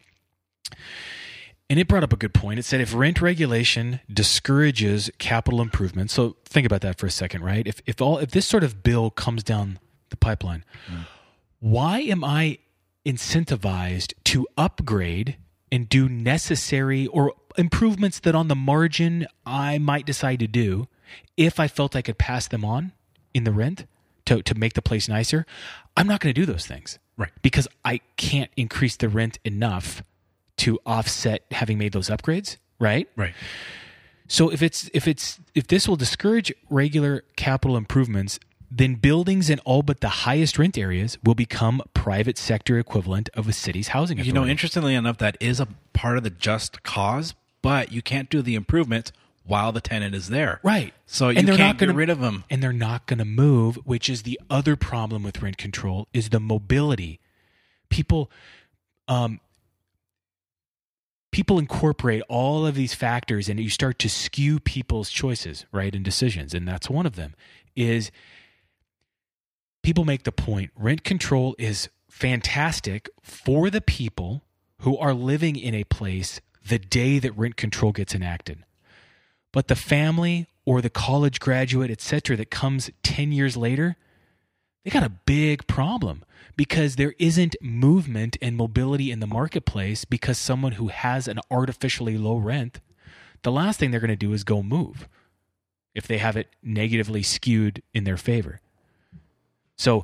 [1.69, 2.60] And it brought up a good point.
[2.60, 7.43] It said if rent regulation discourages capital improvement, so think about that for a second,
[7.43, 7.67] right?
[7.67, 9.77] If if all if this sort of bill comes down
[10.10, 10.65] the pipeline,
[11.60, 12.58] why am I
[13.05, 15.38] incentivized to upgrade
[15.71, 20.88] and do necessary or improvements that on the margin I might decide to do
[21.38, 22.93] if I felt I could pass them on
[23.34, 23.86] in the rent
[24.25, 25.45] to, to make the place nicer?
[25.95, 26.99] I'm not going to do those things.
[27.17, 27.32] Right.
[27.41, 30.03] Because I can't increase the rent enough
[30.60, 33.08] to offset having made those upgrades, right?
[33.15, 33.34] Right.
[34.28, 38.39] So if it's if it's if this will discourage regular capital improvements,
[38.72, 43.48] then buildings in all but the highest rent areas will become private sector equivalent of
[43.48, 44.28] a city's housing authority.
[44.30, 48.30] You know, interestingly enough, that is a part of the just cause, but you can't
[48.30, 49.12] do the improvements
[49.43, 50.60] while the tenant is there.
[50.62, 50.93] right?
[51.08, 52.43] So you And they're can't not gonna, get rid of them.
[52.52, 53.78] and they're not going to move.
[53.84, 57.19] Which is the other problem with rent control is the mobility.
[57.89, 58.30] People,
[59.08, 59.39] um,
[61.31, 66.03] people incorporate all of these factors, and you start to skew people's choices, right, and
[66.03, 67.35] decisions, and that's one of them.
[67.75, 68.11] Is
[69.83, 74.43] people make the point rent control is fantastic for the people
[74.79, 78.63] who are living in a place the day that rent control gets enacted.
[79.51, 83.97] But the family or the college graduate, etc., that comes 10 years later,
[84.83, 86.23] they got a big problem
[86.55, 92.17] because there isn't movement and mobility in the marketplace because someone who has an artificially
[92.17, 92.79] low rent,
[93.43, 95.07] the last thing they're going to do is go move
[95.95, 98.59] if they have it negatively skewed in their favor.
[99.77, 100.03] So,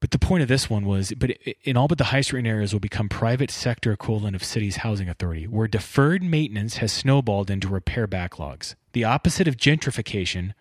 [0.00, 1.30] but the point of this one was, but
[1.62, 5.08] in all but the highest rent areas will become private sector equivalent of city's housing
[5.08, 8.74] authority, where deferred maintenance has snowballed into repair backlogs.
[8.92, 10.52] The opposite of gentrification,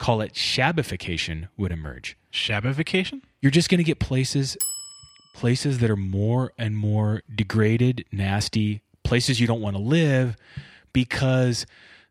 [0.00, 2.16] call it shabification, would emerge.
[2.32, 3.20] Shabification?
[3.40, 4.56] You're just going to get places,
[5.34, 10.36] places that are more and more degraded, nasty, places you don't want to live,
[10.94, 11.66] because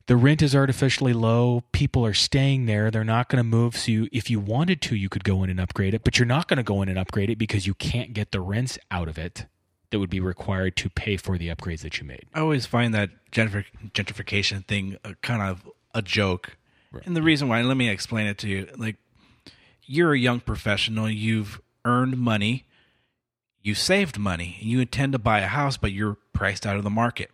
[0.06, 1.64] the rent is artificially low.
[1.72, 2.92] People are staying there.
[2.92, 3.76] They're not going to move.
[3.76, 6.28] So you, if you wanted to, you could go in and upgrade it, but you're
[6.28, 9.08] not going to go in and upgrade it because you can't get the rents out
[9.08, 9.48] of it
[9.90, 12.26] that would be required to pay for the upgrades that you made.
[12.36, 16.56] I always find that gentrific- gentrification thing kind of a joke.
[17.06, 18.68] And the reason why, let me explain it to you.
[18.78, 18.96] Like,
[19.84, 22.66] you're a young professional, you've earned money,
[23.62, 26.90] you saved money, you intend to buy a house, but you're priced out of the
[26.90, 27.32] market.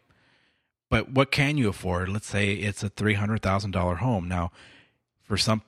[0.90, 2.10] But what can you afford?
[2.10, 4.28] Let's say it's a $300,000 home.
[4.28, 4.52] Now,
[5.24, 5.62] for some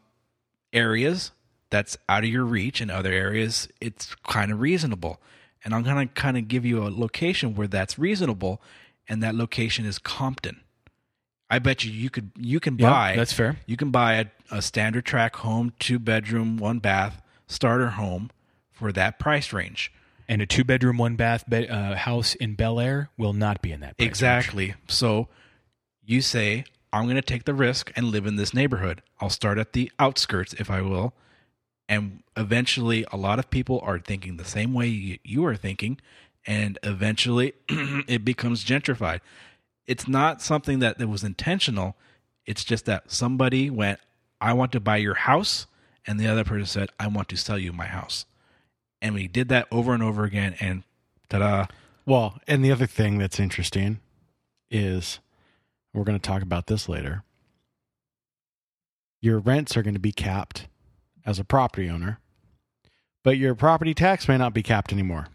[0.71, 1.31] areas,
[1.69, 2.81] that's out of your reach.
[2.81, 5.19] In other areas, it's kind of reasonable.
[5.63, 8.61] And I'm going to kind of give you a location where that's reasonable,
[9.09, 10.61] and that location is Compton.
[11.49, 13.57] I bet you you could you can Yeah, buy that's fair.
[13.65, 18.29] You can buy a, a standard track home, two bedroom, one bath starter home
[18.71, 19.91] for that price range.
[20.29, 23.71] And a two bedroom, one bath bed, uh, house in Bel Air will not be
[23.71, 23.95] in that.
[23.97, 24.09] price range.
[24.11, 24.73] Exactly.
[24.89, 25.29] So
[26.05, 29.01] you say, I'm going to take the risk and live in this neighborhood.
[29.21, 31.13] I'll start at the outskirts, if I will.
[31.87, 35.97] And eventually, a lot of people are thinking the same way you- you are thinking.
[36.45, 39.21] And eventually, it becomes gentrified.
[39.87, 41.95] It's not something that, that was intentional.
[42.45, 43.99] It's just that somebody went,
[44.39, 45.65] I want to buy your house.
[46.05, 48.25] And the other person said, I want to sell you my house.
[49.01, 50.55] And we did that over and over again.
[50.59, 50.83] And
[51.29, 51.65] ta da.
[52.05, 53.99] Well, and the other thing that's interesting
[54.69, 55.19] is
[55.93, 57.23] we're going to talk about this later.
[59.19, 60.67] Your rents are going to be capped
[61.25, 62.19] as a property owner,
[63.23, 65.27] but your property tax may not be capped anymore.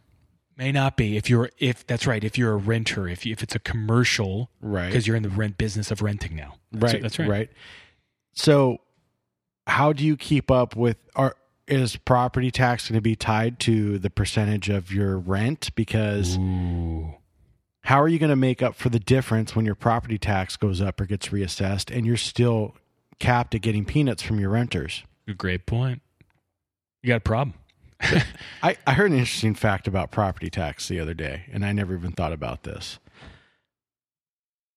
[0.56, 2.22] May not be if you're if that's right.
[2.22, 4.86] If you're a renter, if you, if it's a commercial, Right.
[4.86, 6.54] Because you're in the rent business of renting now.
[6.72, 7.02] That's, right.
[7.02, 7.28] That's right.
[7.28, 7.50] Right.
[8.34, 8.78] So,
[9.66, 10.98] how do you keep up with?
[11.16, 11.34] Are
[11.66, 15.70] is property tax going to be tied to the percentage of your rent?
[15.74, 17.14] Because Ooh.
[17.82, 20.82] how are you going to make up for the difference when your property tax goes
[20.82, 22.74] up or gets reassessed, and you're still
[23.18, 25.02] capped at getting peanuts from your renters?
[25.38, 26.02] Great point.
[27.02, 27.54] You got a problem.
[28.62, 31.94] I, I heard an interesting fact about property tax the other day, and I never
[31.94, 32.98] even thought about this.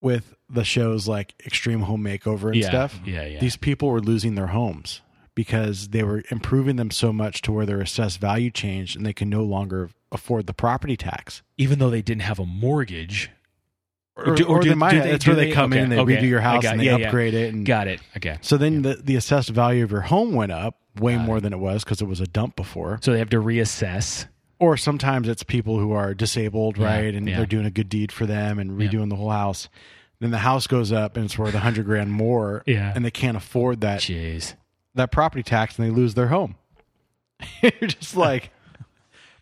[0.02, 2.68] With the shows like Extreme Home Makeover and yeah.
[2.68, 3.24] stuff, Yeah.
[3.26, 3.40] Yeah.
[3.40, 5.00] these people were losing their homes
[5.34, 9.12] because they were improving them so much to where their assessed value changed and they
[9.12, 11.42] can no longer afford the property tax.
[11.56, 13.30] Even though they didn't have a mortgage,
[14.16, 14.94] Or, do- or they might.
[15.02, 16.72] That's do where they they- come in and they okay, redo your I house got-
[16.72, 17.06] and they yeah, yeah.
[17.06, 17.52] upgrade it.
[17.54, 18.00] And Got it.
[18.16, 18.38] Okay.
[18.42, 21.58] So then the, the assessed value of your home went up way more than it
[21.58, 22.98] was because it was a dump before.
[23.02, 24.26] So they have to reassess.
[24.58, 27.14] Or sometimes it's people who are disabled, Yeah, right?
[27.14, 27.36] And yeah.
[27.36, 29.68] they're doing a good deed for them and redoing the whole house.
[30.18, 32.62] Then the house goes up and it's worth a hundred grand more.
[32.66, 32.92] Yeah.
[32.94, 34.54] And they can't afford that Jeez.
[34.94, 36.54] that property tax and they lose their home.
[37.62, 38.50] You're just like,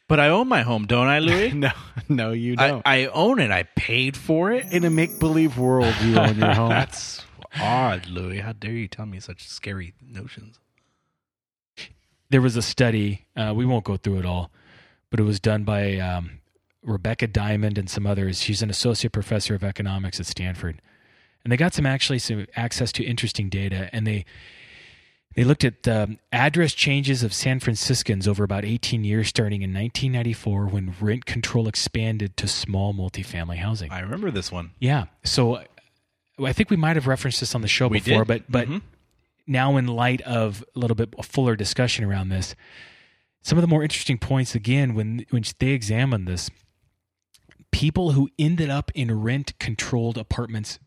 [0.09, 1.53] But I own my home, don't I, Louis?
[1.55, 1.71] no,
[2.09, 2.83] no, you I, don't.
[2.85, 3.53] I own it.
[3.53, 4.67] I paid for it.
[4.73, 6.71] In a make believe world, you own your home.
[6.71, 7.25] That's
[7.61, 8.41] odd, Louis.
[8.41, 10.59] How dare you tell me such scary notions?
[12.35, 13.27] There was a study.
[13.37, 14.51] Uh, we won't go through it all,
[15.09, 16.41] but it was done by um,
[16.83, 18.43] Rebecca Diamond and some others.
[18.43, 20.83] She's an associate professor of economics at Stanford,
[21.45, 24.25] and they got some actually some access to interesting data, and they
[25.37, 29.71] they looked at the address changes of San Franciscans over about 18 years, starting in
[29.73, 33.93] 1994 when rent control expanded to small multifamily housing.
[33.93, 34.73] I remember this one.
[34.81, 35.05] Yeah.
[35.23, 35.63] So
[36.45, 38.27] I think we might have referenced this on the show We before, did.
[38.27, 38.83] but but Mhm.
[39.47, 42.55] Now in light of a little bit fuller discussion around this,
[43.43, 46.51] some of the more interesting points again when when they examined this,
[47.71, 50.79] people who ended up in rent controlled apartments,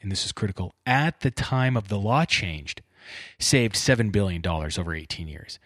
[0.00, 2.82] and this is critical, at the time of the law changed,
[3.38, 5.58] saved seven billion dollars over 18 years.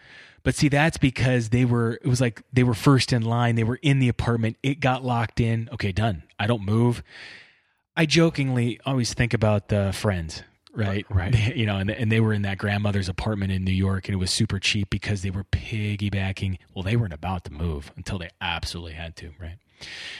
[0.43, 3.55] But see, that's because they were, it was like they were first in line.
[3.55, 4.57] They were in the apartment.
[4.63, 5.69] It got locked in.
[5.71, 6.23] Okay, done.
[6.39, 7.03] I don't move.
[7.95, 11.05] I jokingly always think about the friends, right?
[11.09, 11.35] Right.
[11.55, 14.17] You know, and, and they were in that grandmother's apartment in New York and it
[14.17, 16.57] was super cheap because they were piggybacking.
[16.73, 19.57] Well, they weren't about to move until they absolutely had to, right?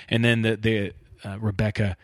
[0.10, 1.96] And then the, the uh, Rebecca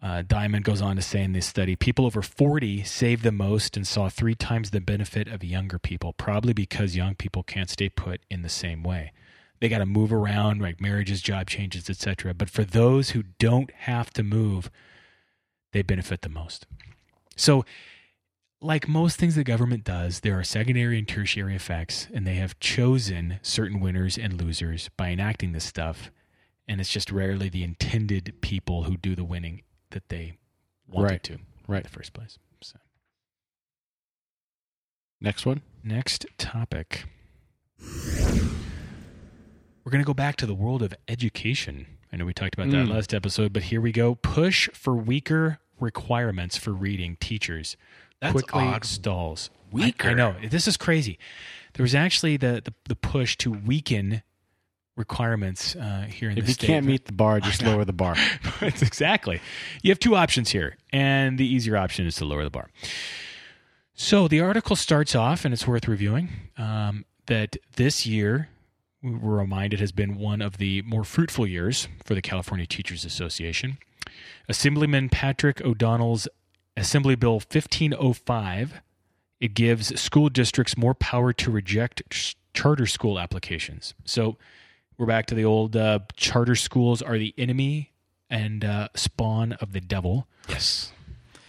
[0.00, 3.76] uh, Diamond goes on to say in this study people over 40 saved the most
[3.76, 7.88] and saw three times the benefit of younger people, probably because young people can't stay
[7.88, 9.12] put in the same way.
[9.60, 12.32] They got to move around, like marriages, job changes, etc.
[12.32, 14.70] But for those who don't have to move,
[15.72, 16.66] they benefit the most.
[17.38, 17.64] So,
[18.60, 22.58] like most things the government does, there are secondary and tertiary effects, and they have
[22.58, 26.10] chosen certain winners and losers by enacting this stuff.
[26.66, 30.34] And it's just rarely the intended people who do the winning that they
[30.86, 31.22] wanted Right.
[31.22, 31.84] to in Right.
[31.84, 32.38] the first place.
[32.60, 32.78] So,
[35.20, 35.62] Next one.
[35.82, 37.04] next topic.
[39.84, 41.86] We're going to go back to the world of education.
[42.12, 42.90] I know we talked about that Mm.
[42.90, 44.14] last episode, but here we go.
[44.16, 47.76] Push for weaker requirements for reading teachers
[48.20, 48.84] That's quickly odd.
[48.84, 49.50] stalls.
[49.52, 50.08] I- Weaker.
[50.08, 50.34] I, know.
[50.48, 51.18] This is crazy.
[51.74, 54.22] There was actually the, the, the push to weaken
[54.96, 58.16] requirements uh, here in If the you can't meet the bar, just lower the bar.
[58.62, 59.40] Exactly.
[59.82, 62.70] You have two options here, and the easier option is to lower the bar.
[63.94, 68.48] So the article starts off, and it's worth reviewing, um, that this year,
[69.02, 73.04] we were reminded, has been one of the more fruitful years for the California Teachers
[73.04, 73.78] Association.
[74.48, 76.28] Assemblyman Patrick O'Donnell's
[76.76, 78.80] Assembly Bill 1505
[79.40, 83.94] it gives school districts more power to reject ch- charter school applications.
[84.04, 84.36] So
[84.96, 87.92] we're back to the old uh, charter schools are the enemy
[88.28, 90.26] and uh, spawn of the devil.
[90.48, 90.90] Yes.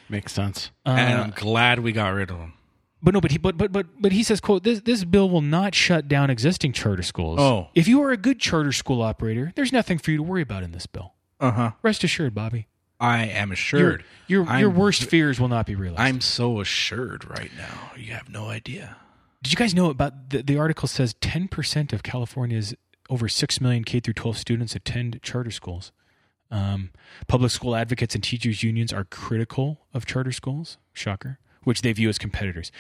[0.08, 0.70] Makes sense.
[0.86, 2.54] and Uh, I'm glad we got rid of them.
[3.02, 5.42] but no, but he, but but but but he says, "quote This this bill will
[5.42, 7.40] not shut down existing charter schools.
[7.40, 7.70] Oh.
[7.74, 10.62] if you are a good charter school operator, there's nothing for you to worry about
[10.64, 11.14] in this bill.
[11.40, 11.72] Uh huh.
[11.82, 12.68] Rest assured, Bobby.
[13.00, 14.04] I am assured.
[14.28, 16.02] Your your, I'm- your worst fears will not be realized.
[16.02, 17.92] I'm so assured right now.
[17.98, 18.98] You have no idea.
[19.42, 22.76] Did you guys know about the, the article says 10% of California's
[23.10, 25.92] over 6 million K through 12 students attend charter schools.
[26.52, 26.92] Um,
[27.28, 30.78] public school advocates and teachers unions are critical of charter schools.
[30.94, 31.40] Shocker.
[31.64, 32.72] Which they view as competitors.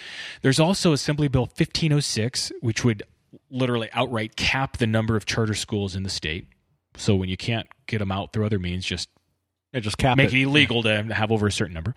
[0.41, 3.04] There's also Assembly Bill 1506, which would
[3.50, 6.48] literally outright cap the number of charter schools in the state.
[6.99, 9.09] So when you can't get them out through other means, just
[9.73, 10.38] Yeah, just cap make it.
[10.38, 11.95] it illegal to have over a certain number.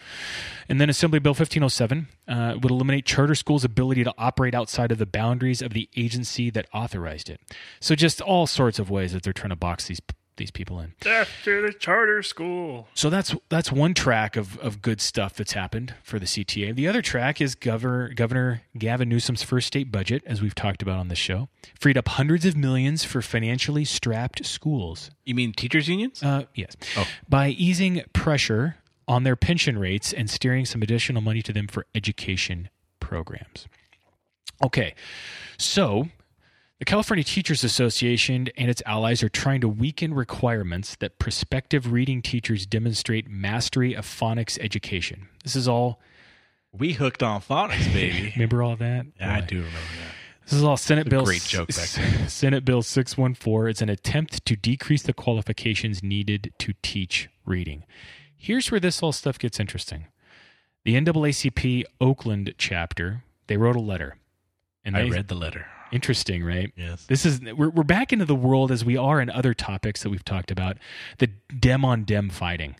[0.68, 4.98] And then Assembly Bill 1507 uh, would eliminate charter schools' ability to operate outside of
[4.98, 7.40] the boundaries of the agency that authorized it.
[7.80, 10.00] So just all sorts of ways that they're trying to box these
[10.36, 10.94] these people in.
[11.00, 12.88] Death to the charter school.
[12.94, 16.74] So that's that's one track of, of good stuff that's happened for the CTA.
[16.74, 20.98] The other track is Governor Governor Gavin Newsom's first state budget, as we've talked about
[20.98, 25.10] on this show, freed up hundreds of millions for financially strapped schools.
[25.24, 26.22] You mean teachers unions?
[26.22, 26.76] Uh, yes.
[26.96, 27.06] Oh.
[27.28, 28.76] By easing pressure
[29.08, 32.68] on their pension rates and steering some additional money to them for education
[33.00, 33.66] programs.
[34.64, 34.94] Okay,
[35.58, 36.08] so
[36.82, 42.20] the California Teachers Association and its allies are trying to weaken requirements that prospective reading
[42.20, 45.28] teachers demonstrate mastery of phonics education.
[45.44, 46.00] This is all.
[46.72, 48.32] we hooked on phonics, baby.
[48.34, 49.06] Remember all that?
[49.20, 50.44] yeah, I do remember that.
[50.44, 51.24] This is all Senate Bill.
[51.24, 51.76] great joke back
[52.26, 53.70] Senate Bill 614.
[53.70, 57.84] It's an attempt to decrease the qualifications needed to teach reading.
[58.36, 60.06] Here's where this all stuff gets interesting.
[60.84, 64.16] The NAACP Oakland chapter, they wrote a letter.
[64.84, 65.66] And I read the letter.
[65.92, 66.72] Interesting, right?
[66.76, 67.04] Yes.
[67.06, 70.10] This is we're we're back into the world as we are in other topics that
[70.10, 70.78] we've talked about,
[71.18, 71.28] the
[71.58, 72.76] dem on dem fighting.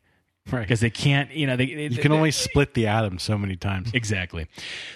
[0.50, 0.62] Right.
[0.62, 3.92] Because they can't, you know, they, You can only split the atom so many times.
[3.94, 4.48] Exactly.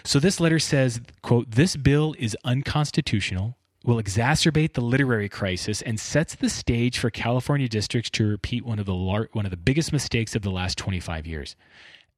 [0.03, 6.01] So this letter says, quote, this bill is unconstitutional, will exacerbate the literary crisis, and
[6.01, 9.57] sets the stage for California districts to repeat one of the lar- one of the
[9.57, 11.55] biggest mistakes of the last 25 years.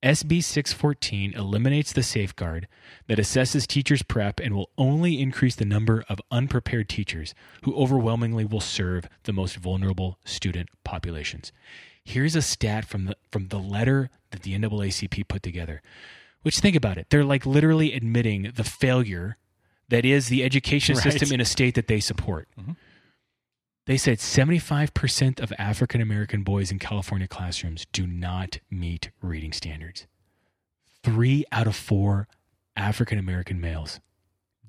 [0.03, 2.69] SB 614 eliminates the safeguard
[3.09, 7.35] that assesses teachers' prep and will only increase the number of unprepared teachers
[7.65, 11.51] who overwhelmingly will serve the most vulnerable student populations.
[12.05, 15.83] Here's a stat from the from the letter that the NAACP put together.
[16.43, 19.37] Which think about it, they're like literally admitting the failure
[19.89, 21.03] that is the education Right.
[21.03, 22.49] system in a state that they support.
[22.59, 22.73] Mm-hmm.
[23.89, 30.07] They said 75% of African American boys in California classrooms do not meet reading standards.
[31.03, 32.29] Three out of four
[32.77, 34.01] African American males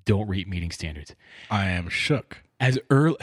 [0.05, 1.15] don't read meeting standards.
[1.51, 2.37] I am shook.
[2.61, 3.17] As early,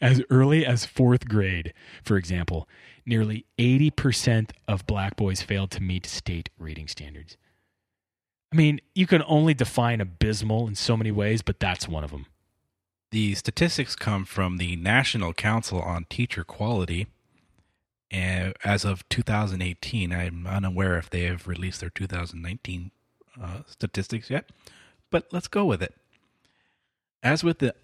[0.00, 1.74] as early as fourth grade,
[2.04, 2.68] for example,
[3.04, 7.36] nearly 80% of black boys failed to meet state reading standards.
[8.52, 12.12] I mean, you can only define abysmal in so many ways, but that's one of
[12.12, 12.26] them.
[13.10, 17.08] The statistics come from the National Council on Teacher Quality.
[18.10, 22.90] And as of 2018, I'm unaware if they have released their 2019
[23.40, 24.50] uh, statistics yet,
[25.10, 25.94] but let's go with it.
[27.22, 27.74] As with the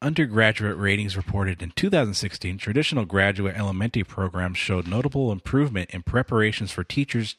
[0.00, 6.84] undergraduate ratings reported in 2016, traditional graduate elementary programs showed notable improvement in preparations for
[6.84, 7.36] teachers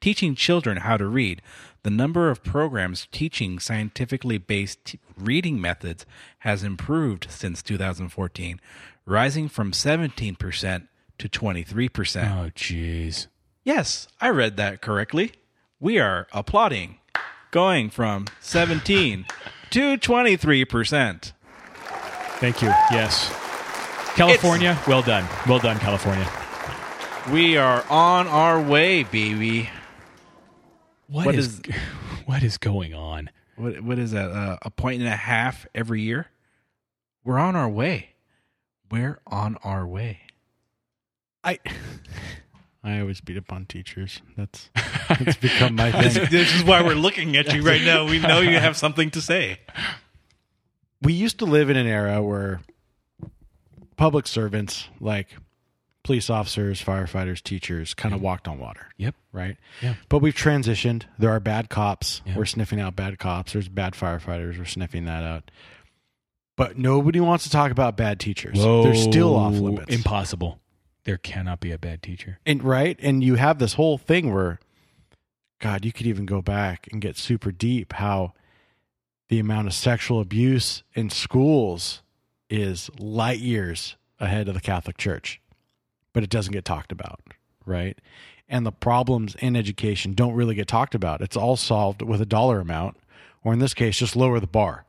[0.00, 1.42] teaching children how to read.
[1.82, 6.04] The number of programs teaching scientifically based reading methods
[6.40, 8.60] has improved since 2014,
[9.06, 10.88] rising from 17%
[11.18, 12.46] to 23%.
[12.46, 13.26] Oh, jeez.
[13.64, 15.32] Yes, I read that correctly.
[15.80, 16.98] We are applauding,
[17.50, 19.26] going from 17
[19.70, 21.32] to 23%.
[22.40, 22.68] Thank you.
[22.90, 23.32] Yes.
[24.14, 25.28] California, well done.
[25.48, 26.28] Well done, California.
[27.32, 29.68] We are on our way, baby.
[31.08, 31.60] What What is, is-
[32.26, 33.30] what is going on?
[33.56, 34.30] What what is that?
[34.30, 36.26] Uh, a point and a half every year.
[37.24, 38.10] We're on our way.
[38.90, 40.20] We're on our way.
[41.42, 41.58] I
[42.84, 44.22] I always beat up on teachers.
[44.36, 44.70] That's
[45.10, 46.26] it's become my thing.
[46.30, 48.06] this is why we're looking at you right now.
[48.06, 49.58] We know you have something to say.
[51.02, 52.60] we used to live in an era where
[53.96, 55.28] public servants like
[56.08, 58.86] police officers, firefighters, teachers kind of walked on water.
[58.96, 59.14] Yep.
[59.30, 59.58] Right?
[59.82, 59.94] Yeah.
[60.08, 61.02] But we've transitioned.
[61.18, 62.22] There are bad cops.
[62.24, 62.34] Yeah.
[62.34, 63.52] We're sniffing out bad cops.
[63.52, 64.56] There's bad firefighters.
[64.56, 65.50] We're sniffing that out.
[66.56, 68.56] But nobody wants to talk about bad teachers.
[68.58, 69.60] They're still off Whoa.
[69.70, 69.94] limits.
[69.94, 70.60] Impossible.
[71.04, 72.38] There cannot be a bad teacher.
[72.46, 74.58] and right and you have this whole thing where
[75.60, 78.32] god you could even go back and get super deep how
[79.28, 82.02] the amount of sexual abuse in schools
[82.50, 85.40] is light years ahead of the catholic church
[86.12, 87.20] but it doesn't get talked about
[87.66, 87.98] right
[88.48, 92.26] and the problems in education don't really get talked about it's all solved with a
[92.26, 92.96] dollar amount
[93.44, 94.84] or in this case just lower the bar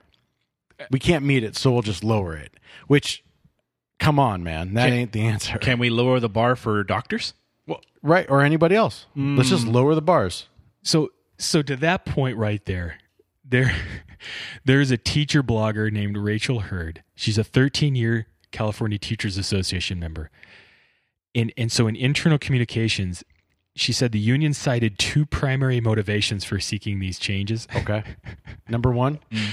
[0.91, 2.53] we can't meet it so we'll just lower it
[2.87, 3.23] which
[3.99, 7.33] come on man that Can- ain't the answer Can we lower the bar for doctors?
[7.67, 9.05] Well, Right, or anybody else.
[9.15, 9.73] Let's just mm.
[9.73, 10.47] lower the bars.
[10.81, 12.97] So so to that point right there,
[13.43, 13.75] there
[14.65, 17.03] there's a teacher blogger named Rachel Hurd.
[17.15, 20.29] She's a 13 year California Teachers Association member.
[21.35, 23.23] And and so in internal communications,
[23.75, 27.67] she said the union cited two primary motivations for seeking these changes.
[27.75, 28.03] Okay.
[28.69, 29.47] Number one, mm.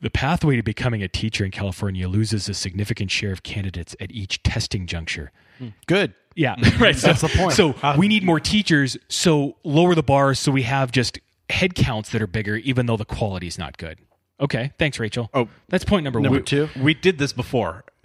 [0.00, 4.12] The pathway to becoming a teacher in California loses a significant share of candidates at
[4.12, 5.32] each testing juncture.
[5.58, 5.68] Hmm.
[5.86, 6.14] good.
[6.34, 6.82] Yeah, hmm.
[6.82, 6.94] right.
[6.94, 7.54] So, That's the point.
[7.54, 7.96] So ah.
[7.98, 8.96] we need more teachers.
[9.08, 11.18] So lower the bar so we have just
[11.48, 13.98] head counts that are bigger, even though the quality is not good.
[14.38, 15.30] Okay, thanks, Rachel.
[15.32, 15.48] Oh.
[15.68, 16.44] that's point number, Number one.
[16.44, 17.84] two, We did this before.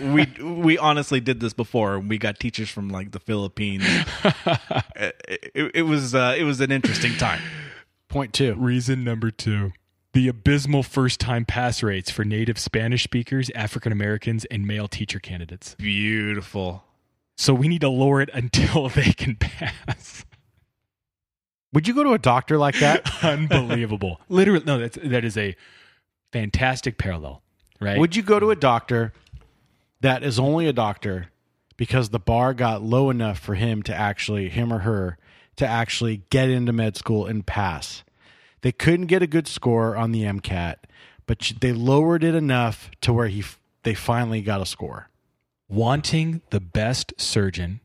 [0.00, 1.98] we we honestly did this before.
[1.98, 3.84] We got teachers from like the Philippines.
[4.96, 7.40] it, it, it was uh, it was an interesting time.
[8.08, 8.54] point two.
[8.54, 9.72] Reason number two:
[10.12, 15.74] the abysmal first-time pass rates for native Spanish speakers, African Americans, and male teacher candidates.
[15.76, 16.84] Beautiful.
[17.36, 20.24] So we need to lower it until they can pass.
[21.72, 23.10] Would you go to a doctor like that?
[23.24, 24.20] Unbelievable.
[24.28, 24.78] Literally, no.
[24.78, 25.56] That's that is a
[26.32, 27.42] fantastic parallel,
[27.80, 27.98] right?
[27.98, 29.12] Would you go to a doctor
[30.04, 31.28] that is only a doctor
[31.78, 35.16] because the bar got low enough for him to actually, him or her,
[35.56, 38.04] to actually get into med school and pass?
[38.60, 40.76] They couldn't get a good score on the MCAT,
[41.26, 43.44] but they lowered it enough to where he
[43.82, 45.08] they finally got a score.
[45.68, 47.80] wanting the best surgeon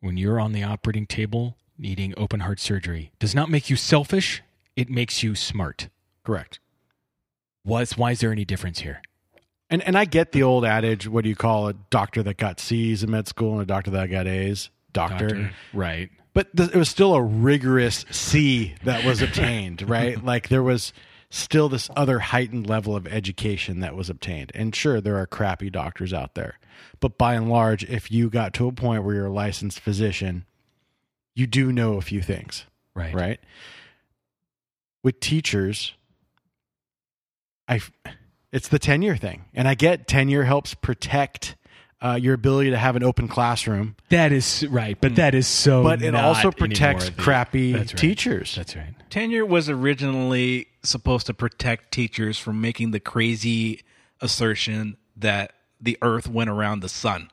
[0.00, 4.42] when you're on the operating table needing open heart surgery does not make you selfish,
[4.76, 5.88] it makes you smart.
[6.24, 6.60] Correct.
[7.62, 9.00] What's, why is there any difference here?
[9.74, 12.60] And and I get the old adage, what do you call a doctor that got
[12.60, 14.70] C's in med school and a doctor that got A's?
[14.92, 15.50] Doctor.
[15.72, 16.10] Right.
[16.32, 20.24] But th- it was still a rigorous C that was obtained, right?
[20.24, 20.92] Like there was
[21.28, 24.52] still this other heightened level of education that was obtained.
[24.54, 26.60] And sure, there are crappy doctors out there.
[27.00, 30.44] But by and large, if you got to a point where you're a licensed physician,
[31.34, 32.64] you do know a few things,
[32.94, 33.12] Right.
[33.12, 33.40] right?
[35.02, 35.94] With teachers,
[37.66, 37.80] I
[38.54, 39.44] it's the tenure thing.
[39.52, 41.56] And I get tenure helps protect
[42.00, 45.82] uh, your ability to have an open classroom, That is right, but that is so.
[45.82, 47.98] but it not also protects the- crappy That's right.
[47.98, 48.54] teachers.
[48.54, 48.94] That's right.
[49.10, 53.80] Tenure was originally supposed to protect teachers from making the crazy
[54.20, 57.30] assertion that the Earth went around the sun.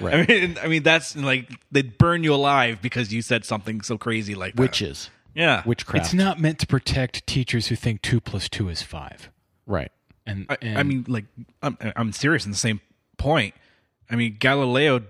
[0.00, 3.98] I mean, I mean that's like they'd burn you alive because you said something so
[3.98, 4.60] crazy like that.
[4.60, 6.06] Witches, yeah, witchcraft.
[6.06, 9.30] It's not meant to protect teachers who think two plus two is five.
[9.66, 9.90] right.
[10.26, 11.24] And, I, and I mean, like
[11.62, 12.80] I'm, I'm serious in the same
[13.16, 13.54] point.
[14.10, 15.02] I mean, Galileo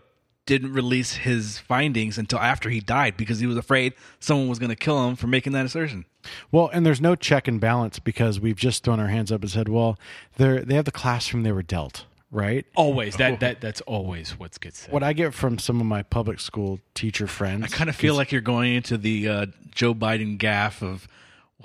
[0.47, 4.71] didn't release his findings until after he died because he was afraid someone was going
[4.71, 6.05] to kill him for making that assertion.
[6.53, 9.51] Well, and there's no check and balance because we've just thrown our hands up and
[9.51, 9.99] said, "Well,
[10.37, 12.67] they they have the classroom they were dealt." Right.
[12.75, 14.93] always that that that's always what gets said.
[14.93, 18.17] What I get from some of my public school teacher friends, I kind of feel
[18.17, 21.07] like you're going into the uh, Joe Biden gaffe of,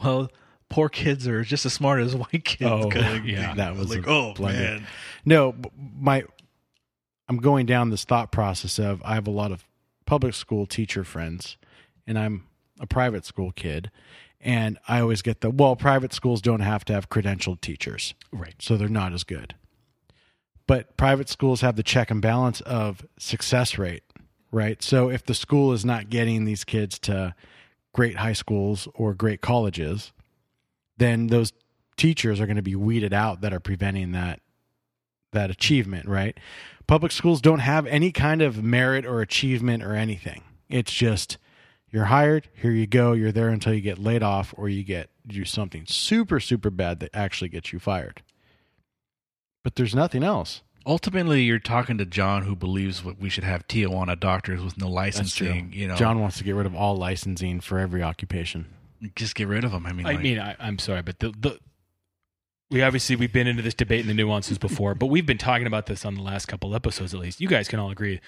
[0.04, 0.30] well,
[0.70, 2.72] poor kids are just as smart as white kids.
[2.72, 3.54] Oh, kind of yeah.
[3.56, 4.60] that was like, oh blunder.
[4.60, 4.88] man,
[5.26, 6.24] No, my
[7.28, 9.66] I'm going down this thought process of I have a lot of
[10.06, 11.58] public school teacher friends
[12.08, 12.48] and I'm
[12.80, 13.92] a private school kid
[14.42, 18.14] and I always get the well private schools don't have to have credentialed teachers.
[18.32, 18.56] right.
[18.60, 19.56] So they're not as good.
[20.66, 24.04] But private schools have the check and balance of success rate,
[24.52, 24.82] right?
[24.84, 27.34] So if the school is not getting these kids to
[27.94, 30.14] great high schools or great colleges,
[31.00, 31.52] then those
[31.97, 34.39] teachers are going to be weeded out that are preventing that
[35.32, 36.38] that achievement, right?
[36.88, 40.43] Public schools don't have any kind of merit or achievement or anything.
[40.70, 41.38] It's just
[41.91, 45.10] you're hired, here you go, you're there until you get laid off or you get
[45.28, 48.22] do something super super bad that actually gets you fired.
[49.64, 50.62] But there's nothing else.
[50.86, 54.89] ultimately, you're talking to John, who believes what we should have Tijuana doctors with no
[54.89, 55.72] licensing.
[55.74, 58.66] You know, John wants to get rid of all licensing for every occupation.
[59.16, 59.86] Just get rid of them.
[59.86, 61.60] I mean, I like, mean, I, I'm sorry, but the, the
[62.72, 65.68] we obviously we've been into this debate and the nuances before, but we've been talking
[65.68, 67.41] about this on the last couple episodes at least.
[67.41, 68.20] You guys can all agree,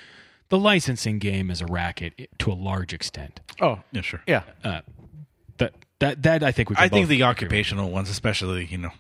[0.49, 3.39] the licensing game is a racket to a large extent.
[3.59, 4.21] Oh, yeah, sure.
[4.27, 4.43] yeah.
[4.63, 4.81] Uh,
[5.57, 6.75] that that that I think we.
[6.75, 8.91] Can I think the agree occupational ones, especially you know,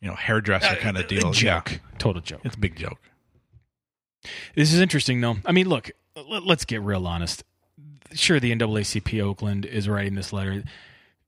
[0.00, 1.30] you know, hairdresser kind of deal.
[1.30, 2.40] A joke, Yeah, total joke.
[2.44, 2.98] it's a big joke.
[4.54, 5.36] This is interesting, though.
[5.44, 5.90] I mean, look,
[6.28, 7.44] let, let's get real honest.
[8.12, 10.62] Sure, the NAACP Oakland is writing this letter.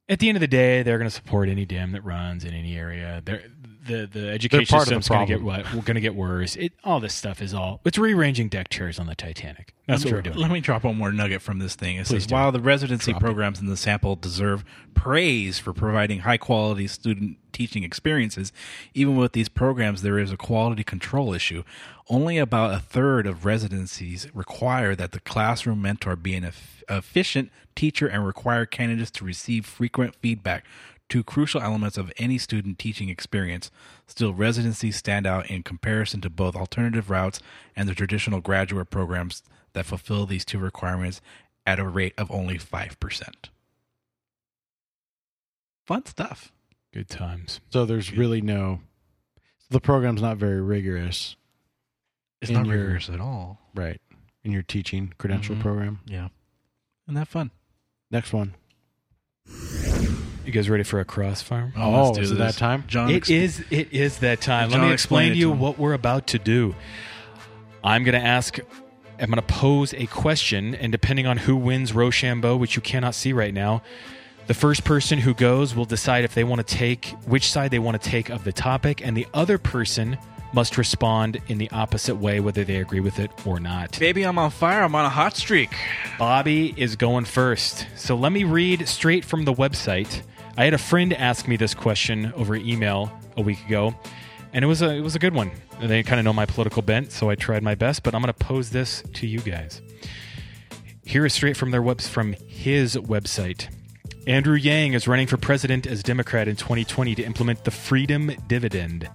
[0.09, 2.55] At the end of the day, they're going to support any dam that runs in
[2.55, 3.23] any area.
[3.25, 3.43] They're,
[3.87, 6.57] the the education system's going to get what we're going to get worse.
[6.57, 9.75] It all this stuff is all it's rearranging deck chairs on the Titanic.
[9.87, 10.37] That's what we're doing.
[10.37, 11.97] Let me drop one more nugget from this thing.
[11.97, 12.35] It Please says do.
[12.35, 14.65] while the residency programs in the sample deserve
[14.95, 18.53] praise for providing high quality student teaching experiences,
[18.95, 21.63] even with these programs there is a quality control issue.
[22.09, 26.53] Only about a third of residencies require that the classroom mentor be an
[26.89, 30.65] efficient teacher and require candidates to receive frequent feedback.
[31.09, 33.71] Two crucial elements of any student teaching experience.
[34.09, 37.41] Still, residencies stand out in comparison to both alternative routes
[37.77, 39.43] and the traditional graduate programs
[39.73, 41.21] that fulfill these two requirements
[41.65, 43.51] at a rate of only 5%.
[45.87, 46.53] Fun stuff.
[46.93, 47.61] Good times.
[47.71, 48.81] So there's really no.
[49.71, 51.37] The program's not very rigorous,
[52.41, 53.61] It's not your- rigorous at all.
[53.75, 54.01] right?
[54.43, 55.61] In your teaching credential Mhm.
[55.61, 56.01] program.
[56.07, 56.29] Yeah.
[57.07, 57.51] Isn't that fun?
[58.11, 58.55] Next one.
[60.47, 61.73] You guys ready for a crossfire?
[61.77, 62.85] Oh, let's oh, do is it that time?
[62.87, 63.65] John, It ex- is.
[63.71, 64.71] It is that time.
[64.71, 65.59] Let John, me explain explain it to you to him.
[65.59, 66.75] what we're about to do.
[67.83, 68.59] I'm going to ask.
[69.19, 73.15] I'm going to pose a question, and depending on who wins Rochambeau, which you cannot
[73.15, 73.83] see right now,
[74.47, 77.79] the first person who goes will decide if they want to take which side they
[77.81, 80.17] want to take of the topic, and the other person
[80.53, 83.99] must respond in the opposite way, whether they agree with it or not.
[83.99, 84.83] Baby, I'm on fire.
[84.83, 85.71] I'm on a hot streak.
[86.19, 87.87] Bobby is going first.
[87.97, 90.23] So let me read straight from the website.
[90.59, 93.95] I had a friend ask me this question over email a week ago,
[94.55, 95.51] and it was a it was a good one.
[95.83, 98.03] They kind of know my political bent, so I tried my best.
[98.03, 99.83] But I'm going to pose this to you guys.
[101.05, 103.69] Here is straight from their webs from his website.
[104.27, 109.09] Andrew Yang is running for president as Democrat in 2020 to implement the Freedom Dividend.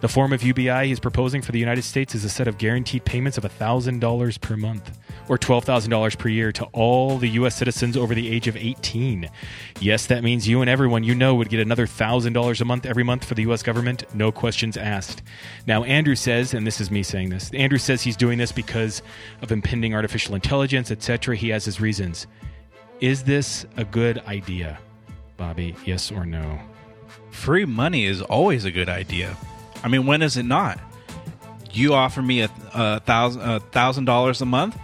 [0.00, 3.04] The form of UBI he's proposing for the United States is a set of guaranteed
[3.04, 4.96] payments of $1,000 per month.
[5.28, 7.56] Or $12,000 per year to all the U.S.
[7.56, 9.30] citizens over the age of 18.
[9.80, 13.04] Yes, that means you and everyone you know would get another $1,000 a month every
[13.04, 13.62] month for the U.S.
[13.62, 15.22] government, no questions asked.
[15.66, 19.02] Now, Andrew says, and this is me saying this, Andrew says he's doing this because
[19.42, 21.36] of impending artificial intelligence, etc.
[21.36, 22.26] He has his reasons.
[23.00, 24.78] Is this a good idea,
[25.36, 25.74] Bobby?
[25.84, 26.60] Yes or no?
[27.30, 29.36] Free money is always a good idea.
[29.82, 30.78] I mean, when is it not?
[31.72, 34.78] You offer me a, thousand dollars a month,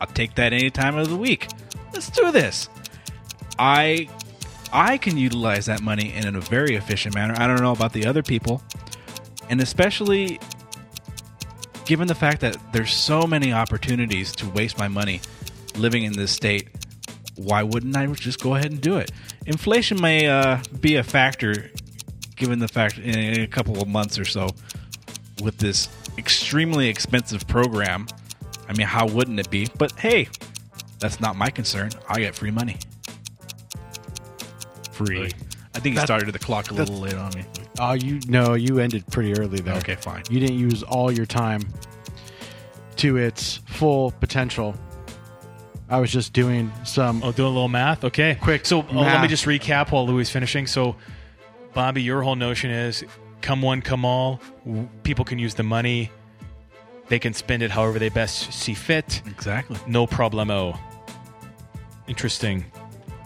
[0.00, 1.48] I'll take that any time of the week.
[1.92, 2.68] Let's do this.
[3.58, 4.08] I
[4.72, 7.34] I can utilize that money in a very efficient manner.
[7.36, 8.62] I don't know about the other people,
[9.48, 10.38] and especially
[11.84, 15.20] given the fact that there's so many opportunities to waste my money
[15.76, 16.68] living in this state.
[17.34, 19.10] Why wouldn't I just go ahead and do it?
[19.46, 21.70] Inflation may uh, be a factor,
[22.36, 24.50] given the fact in a couple of months or so,
[25.42, 28.06] with this extremely expensive program.
[28.70, 29.68] I mean, how wouldn't it be?
[29.76, 30.28] But hey,
[31.00, 31.90] that's not my concern.
[32.08, 32.76] I get free money.
[34.92, 35.32] Free.
[35.74, 37.44] I think you started the clock a little late on me.
[37.80, 39.74] Oh, you no, you ended pretty early though.
[39.74, 40.22] Okay, fine.
[40.30, 41.62] You didn't use all your time
[42.96, 44.76] to its full potential.
[45.88, 47.24] I was just doing some.
[47.24, 48.04] Oh, doing a little math.
[48.04, 50.68] Okay, Quick So oh, let me just recap while Louis is finishing.
[50.68, 50.94] So,
[51.74, 53.02] Bobby, your whole notion is
[53.40, 54.40] come one, come all.
[55.02, 56.12] People can use the money.
[57.10, 59.20] They can spend it however they best see fit.
[59.26, 59.76] Exactly.
[59.88, 60.78] No problemo.
[62.06, 62.64] Interesting.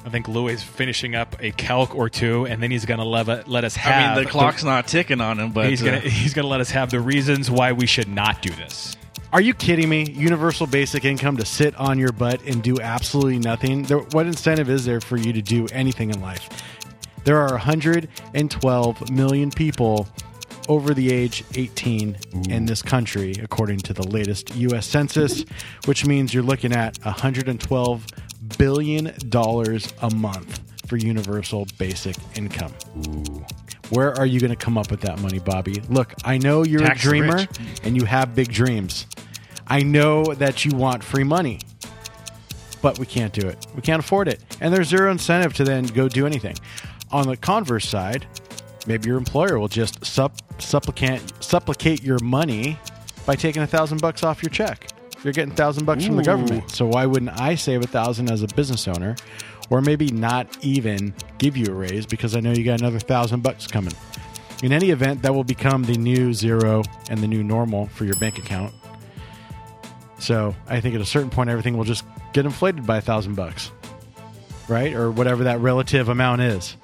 [0.07, 3.05] I think Louis is finishing up a calc or two, and then he's going to
[3.05, 4.13] let, let us have.
[4.13, 6.63] I mean, the clock's not ticking on him, but he's uh, gonna he's gonna let
[6.63, 8.97] us have the reasons why we should not do this.
[9.35, 10.09] Are you kidding me?
[10.11, 13.83] Universal basic income to sit on your butt and do absolutely nothing.
[13.83, 16.49] There, what incentive is there for you to do anything in life?
[17.25, 20.07] There are 112 million people
[20.69, 22.17] over the age 18
[22.49, 24.87] in this country, according to the latest U.S.
[24.87, 25.45] Census,
[25.87, 28.07] which means you're looking at 112
[28.59, 32.73] billion dollars a month for universal basic income.
[33.91, 35.83] Where are you going to come up with that money, Bobby?
[35.89, 37.49] Look, I know you're Tax a dreamer rich.
[37.83, 39.07] and you have big dreams.
[39.67, 41.61] I know that you want free money,
[42.83, 43.67] but we can't do it.
[43.75, 44.41] We can't afford it.
[44.61, 46.57] And there's zero incentive to then go do anything.
[47.13, 48.27] On the converse side,
[48.87, 52.79] maybe your employer will just sup- supplicate supplicate your money
[53.27, 54.91] by taking a thousand bucks off your check.
[55.23, 56.27] You're getting a thousand bucks from the Ooh.
[56.27, 56.71] government.
[56.71, 59.17] So why wouldn't I save a thousand as a business owner?
[59.71, 63.43] Or maybe not even give you a raise because I know you got another thousand
[63.43, 63.95] bucks coming.
[64.63, 68.17] In any event, that will become the new zero and the new normal for your
[68.17, 68.75] bank account.
[70.19, 72.05] So I think at a certain point, everything will just
[72.35, 73.71] get inflated by a thousand bucks,
[74.69, 74.93] right?
[74.95, 76.77] Or whatever that relative amount is.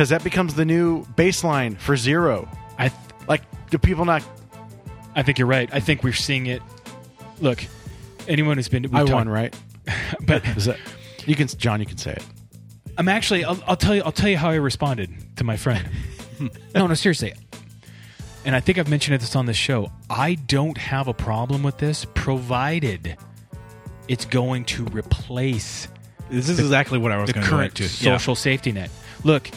[0.00, 2.48] Because that becomes the new baseline for zero.
[2.78, 4.22] I th- Like, do people not?
[5.14, 5.68] I think you're right.
[5.74, 6.62] I think we're seeing it.
[7.42, 7.62] Look,
[8.26, 9.54] anyone who's been we've I talked- won, right?
[10.22, 10.78] but Is that
[11.26, 11.80] you can, John?
[11.80, 12.24] You can say it.
[12.96, 13.44] I'm actually.
[13.44, 14.00] I'll, I'll tell you.
[14.02, 15.86] I'll tell you how I responded to my friend.
[16.74, 17.34] no, no, seriously.
[18.46, 19.92] And I think I've mentioned this on this show.
[20.08, 23.18] I don't have a problem with this, provided
[24.08, 25.88] it's going to replace
[26.30, 27.86] this is exactly what I was the going to current to.
[27.86, 28.88] social safety net.
[29.24, 29.50] Look,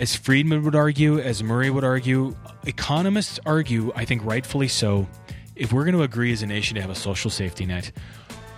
[0.00, 2.34] as Friedman would argue, as Murray would argue,
[2.66, 5.06] economists argue, I think rightfully so,
[5.54, 7.92] if we're going to agree as a nation to have a social safety net,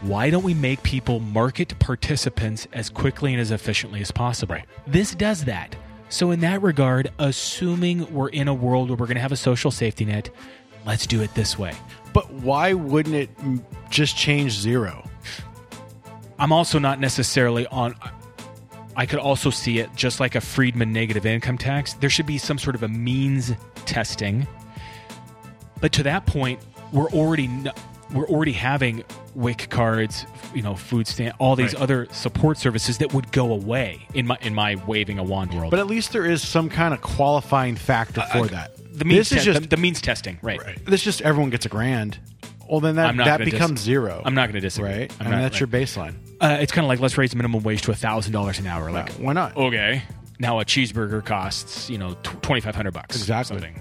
[0.01, 4.57] why don't we make people market participants as quickly and as efficiently as possible?
[4.87, 5.76] This does that.
[6.09, 9.37] So, in that regard, assuming we're in a world where we're going to have a
[9.37, 10.30] social safety net,
[10.87, 11.74] let's do it this way.
[12.12, 13.30] But why wouldn't it
[13.91, 15.09] just change zero?
[16.39, 17.95] I'm also not necessarily on.
[18.97, 21.92] I could also see it just like a Friedman negative income tax.
[21.94, 23.53] There should be some sort of a means
[23.84, 24.47] testing.
[25.80, 26.61] But to that point,
[26.92, 27.51] we're already
[28.12, 29.03] we're already having
[29.34, 30.24] WIC cards,
[30.55, 31.82] you know, food stamp, all these Right.
[31.82, 35.70] other support services that would go away in my in my waving a wand world.
[35.72, 38.76] But at least there is some kind of qualifying factor uh, for uh, that.
[38.99, 40.61] the means this is te- just the, the means testing, right?
[40.86, 42.18] this just everyone gets a grand.
[42.70, 44.22] Well, then that that becomes dis- zero.
[44.24, 44.90] I'm not going to disagree.
[44.90, 45.12] right.
[45.20, 46.14] I'm and not- that's your baseline.
[46.41, 48.91] Uh, it's kind of like let's raise minimum wage to thousand dollars an hour.
[48.91, 49.57] Like, Why not?
[49.57, 50.03] okay,
[50.39, 53.16] now a cheeseburger costs you know twenty five hundred bucks.
[53.16, 53.57] Exactly.
[53.59, 53.80] Something.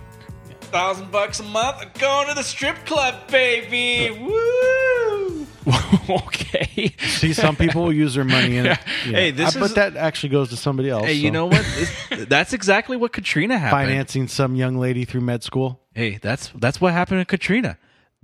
[0.61, 4.11] Thousand bucks a month, I'm going to the strip club, baby.
[4.19, 5.47] Woo!
[6.09, 6.93] okay.
[6.99, 8.79] See, some people use their money in it.
[9.05, 9.11] Yeah.
[9.11, 11.05] Hey, this Uh, but that actually goes to somebody else.
[11.05, 11.33] Hey, you so.
[11.33, 11.59] know what?
[11.77, 13.87] It's- that's exactly what Katrina happened.
[13.87, 15.79] financing some young lady through med school.
[15.93, 17.77] Hey, that's that's what happened to Katrina.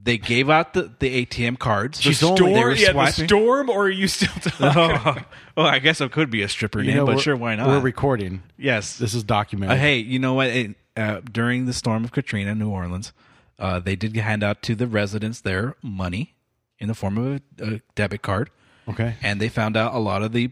[0.04, 2.02] They gave out the, the ATM cards.
[2.02, 3.28] She's the only- they were yeah, the swiping.
[3.28, 4.30] storm, or are you still
[4.72, 5.26] talking?
[5.56, 7.56] oh, I guess it could be a stripper You name, know, but we're- sure, why
[7.56, 7.68] not?
[7.68, 8.42] We're recording.
[8.58, 9.78] yes, This is documented.
[9.78, 10.48] Uh, hey, you know what?
[10.48, 13.14] It, uh, during the storm of Katrina, in New Orleans,
[13.60, 16.34] uh, they did hand out to the residents there money
[16.80, 18.50] in the form of a, a debit card,
[18.90, 19.16] Okay.
[19.22, 20.50] and they found out a lot of the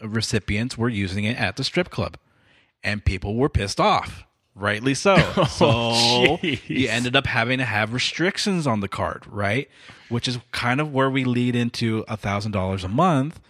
[0.00, 2.16] recipients were using it at the strip club,
[2.84, 4.24] and people were pissed off.
[4.54, 5.14] Rightly so.
[5.36, 6.60] Oh, so jeez.
[6.68, 9.68] you ended up having to have restrictions on the card, right?
[10.08, 13.40] Which is kind of where we lead into a thousand dollars a month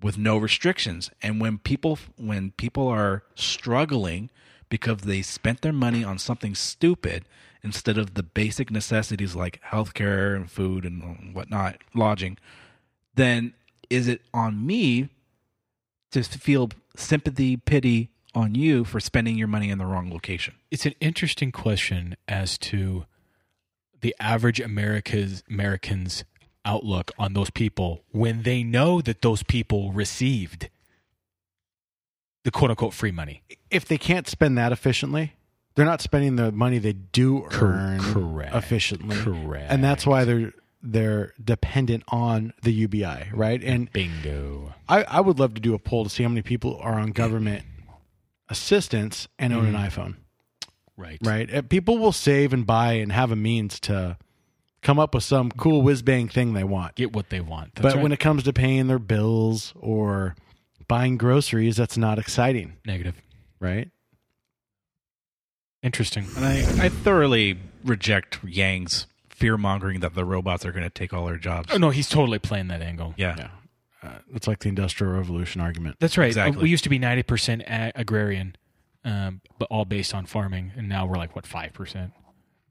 [0.00, 1.10] with no restrictions.
[1.22, 4.30] And when people when people are struggling
[4.68, 7.24] because they spent their money on something stupid
[7.62, 12.38] instead of the basic necessities like healthcare and food and whatnot, lodging,
[13.14, 13.52] then
[13.90, 15.08] is it on me
[16.12, 20.54] to feel sympathy, pity on you for spending your money in the wrong location?
[20.70, 23.06] It's an interesting question as to
[24.00, 26.24] the average America's Americans
[26.64, 30.68] outlook on those people when they know that those people received
[32.44, 33.42] the quote unquote free money.
[33.70, 35.34] If they can't spend that efficiently,
[35.74, 38.54] they're not spending the money they do earn correct.
[38.54, 39.16] efficiently.
[39.16, 39.70] Correct.
[39.70, 40.52] And that's why they're
[40.82, 43.62] they're dependent on the UBI, right?
[43.62, 44.74] And Bingo.
[44.88, 47.10] I, I would love to do a poll to see how many people are on
[47.10, 47.64] government
[48.48, 49.88] assistance and own an mm.
[49.88, 50.16] iPhone.
[50.96, 51.18] Right.
[51.22, 51.68] right?
[51.68, 54.18] People will save and buy and have a means to
[54.82, 56.96] come up with some cool whiz bang thing they want.
[56.96, 57.74] Get what they want.
[57.74, 58.02] That's but right.
[58.02, 60.34] when it comes to paying their bills or
[60.88, 63.14] buying groceries, that's not exciting, negative.
[63.60, 63.90] right?
[65.82, 66.26] Interesting.
[66.36, 71.12] And I, I thoroughly reject Yang's fear mongering that the robots are going to take
[71.12, 71.68] all our jobs.
[71.72, 73.14] Oh no, he's totally playing that angle.
[73.16, 73.36] Yeah.
[73.38, 73.48] Yeah.
[74.08, 75.96] Uh, it's like the Industrial Revolution argument.
[76.00, 76.26] That's right.
[76.28, 76.62] Exactly.
[76.62, 78.56] We used to be ninety percent agrarian,
[79.04, 82.12] um, but all based on farming, and now we're like what five percent.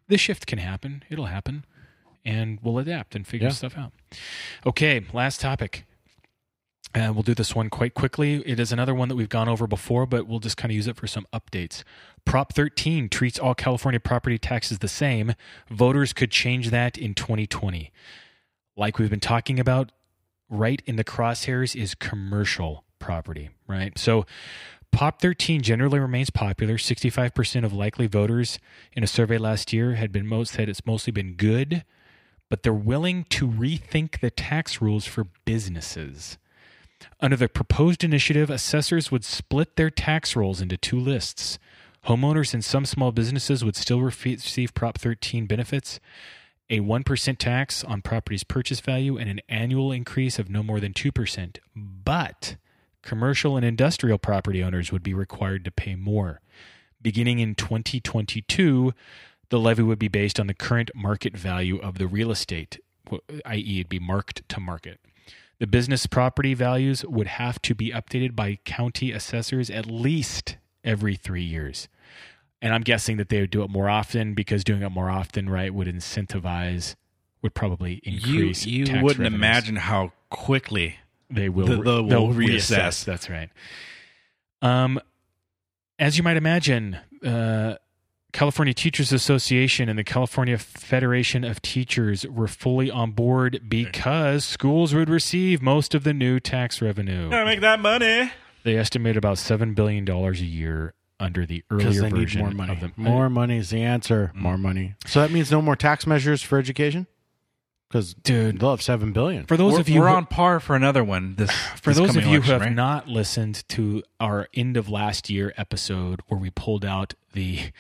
[0.08, 1.04] This shift can happen.
[1.10, 1.66] It'll happen,
[2.26, 3.54] and we'll adapt and figure Yeah.
[3.54, 3.92] stuff out.
[4.66, 5.86] Okay, last topic.
[6.96, 8.36] And we'll do this one quite quickly.
[8.46, 10.88] It is another one that we've gone over before, but we'll just kind of use
[10.88, 11.84] it for some updates.
[12.26, 15.34] Prop 13 treats all California property taxes the same.
[15.70, 17.92] Voters could change that in 2020.
[18.78, 19.92] Like we've been talking about,
[20.50, 23.98] right in the crosshairs is commercial property, right?
[23.98, 24.26] So
[24.92, 26.76] Prop 13 generally remains popular.
[26.78, 28.58] 65% of likely voters
[28.94, 31.84] in a survey last year had been most said it's mostly been good,
[32.50, 36.38] but they're willing to rethink the tax rules for businesses.
[37.20, 41.60] Under the proposed initiative, assessors would split their tax rolls into two lists.
[42.06, 46.00] Homeowners and some small businesses would still receive Prop 13 benefits,
[46.70, 50.94] a 1% tax on property's purchase value, and an annual increase of no more than
[50.94, 51.58] 2%.
[51.76, 52.58] But
[53.02, 56.42] commercial and industrial property owners would be required to pay more.
[57.02, 58.94] Beginning in 2022,
[59.50, 62.80] the levy would be based on the current market value of the real estate,
[63.46, 65.00] i.e., it'd be marked to market.
[65.60, 71.16] The business property values would have to be updated by county assessors at least every
[71.16, 71.88] three years.
[72.62, 75.48] And I'm guessing that they would do it more often because doing it more often,
[75.50, 76.96] right, would incentivize,
[77.44, 78.66] would probably increase.
[78.66, 79.40] you tax wouldn't revenues.
[79.40, 80.96] imagine how quickly
[81.30, 81.68] they will.
[81.68, 83.06] the- the- they'll will reassess.
[83.06, 83.50] That's right.
[84.62, 85.00] Um,
[86.00, 87.76] as you might imagine, uh,
[88.34, 94.94] California Teachers Association and the California Federation of Teachers were fully on board because schools
[94.94, 97.30] would receive most of the new tax revenue.
[97.30, 98.32] make that money.
[98.64, 102.42] They estimate about seven billion dollars a year under the Because earlier they need version
[102.42, 102.74] more money.
[102.74, 104.32] of the more money is the answer.
[104.36, 104.96] More money.
[105.06, 107.08] So that means no more tax measures for education?
[107.90, 108.60] Because Dude.
[108.60, 109.46] they'll have seven billion.
[109.46, 111.36] For those we're, of you we're who- on par for another one.
[111.38, 111.52] This
[111.82, 112.74] For this those of coming you who election, have right?
[112.74, 117.72] not listened to our end of last year episode where we pulled out the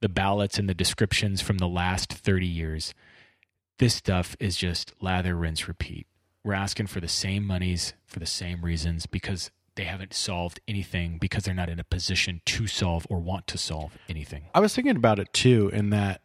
[0.00, 2.94] the ballots and the descriptions from the last 30 years,
[3.78, 6.06] this stuff is just lather, rinse, repeat.
[6.42, 9.50] We're asking for the same monies for the same reasons because
[9.80, 13.56] they haven't solved anything because they're not in a position to solve or want to
[13.56, 14.42] solve anything.
[14.54, 16.20] I was thinking about it too, in that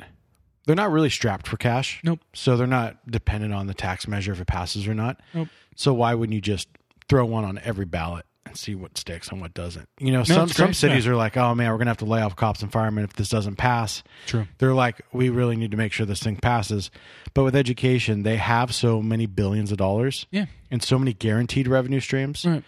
[0.65, 2.01] they're not really strapped for cash.
[2.03, 2.19] Nope.
[2.33, 5.21] So they're not dependent on the tax measure if it passes or not.
[5.33, 5.47] Nope.
[5.77, 6.67] So why wouldn't you just
[7.07, 9.87] throw one on every ballot and see what sticks and what doesn't?
[9.99, 11.13] You know, No, some some cities yeah.
[11.13, 13.29] are like, oh man, we're gonna have to lay off cops and firemen if this
[13.29, 14.03] doesn't pass.
[14.25, 14.47] True.
[14.57, 16.91] They're like, we really need to make sure this thing passes.
[17.33, 20.47] But with education, they have so many billions of dollars Yeah.
[20.69, 22.45] and so many guaranteed revenue streams.
[22.45, 22.63] Right.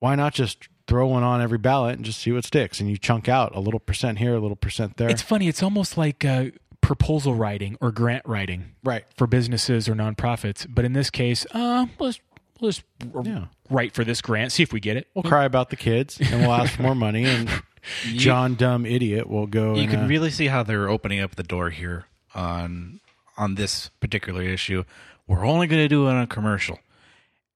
[0.00, 2.80] Why not just throw one on every ballot and just see what sticks?
[2.80, 5.08] And you chunk out a little percent here, a little percent there.
[5.08, 5.46] It's funny.
[5.46, 6.46] It's almost like uh,
[6.80, 8.72] proposal writing or grant writing.
[8.82, 9.04] right.
[9.16, 10.66] for businesses or nonprofits.
[10.68, 12.18] But in this case, uh, let's
[12.60, 12.82] let's
[13.14, 13.44] r- Yeah.
[13.70, 15.06] write for this grant, see if we get it.
[15.14, 17.24] We'll cry about the kids and we'll ask for more money.
[17.24, 17.48] And
[18.14, 19.74] John Dumb Idiot will go.
[19.74, 23.00] you and, can uh, really see how they're opening up the door here on
[23.36, 24.84] on this particular issue.
[25.26, 26.78] We're only going to do it on a commercial,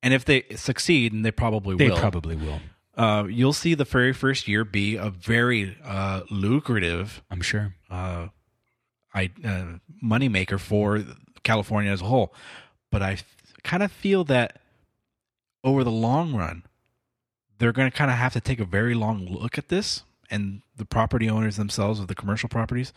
[0.05, 2.61] and if they succeed, and they probably They will, probably will.
[2.97, 7.75] uh, you'll see the very first year be a very uh, lucrative I'm sure.
[7.91, 8.29] uh,
[9.13, 11.03] I, uh, moneymaker for
[11.43, 12.33] California as a whole.
[12.91, 13.19] but I
[13.63, 14.61] kind of feel that
[15.63, 16.63] over the long run,
[17.59, 20.61] they're going to kind of have to take a very long look at this, and
[20.77, 22.93] the property owners themselves of the commercial properties,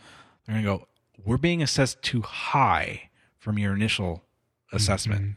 [0.46, 0.88] they're going to go,
[1.24, 4.24] "We're being assessed too high from your initial
[4.72, 5.36] assessment,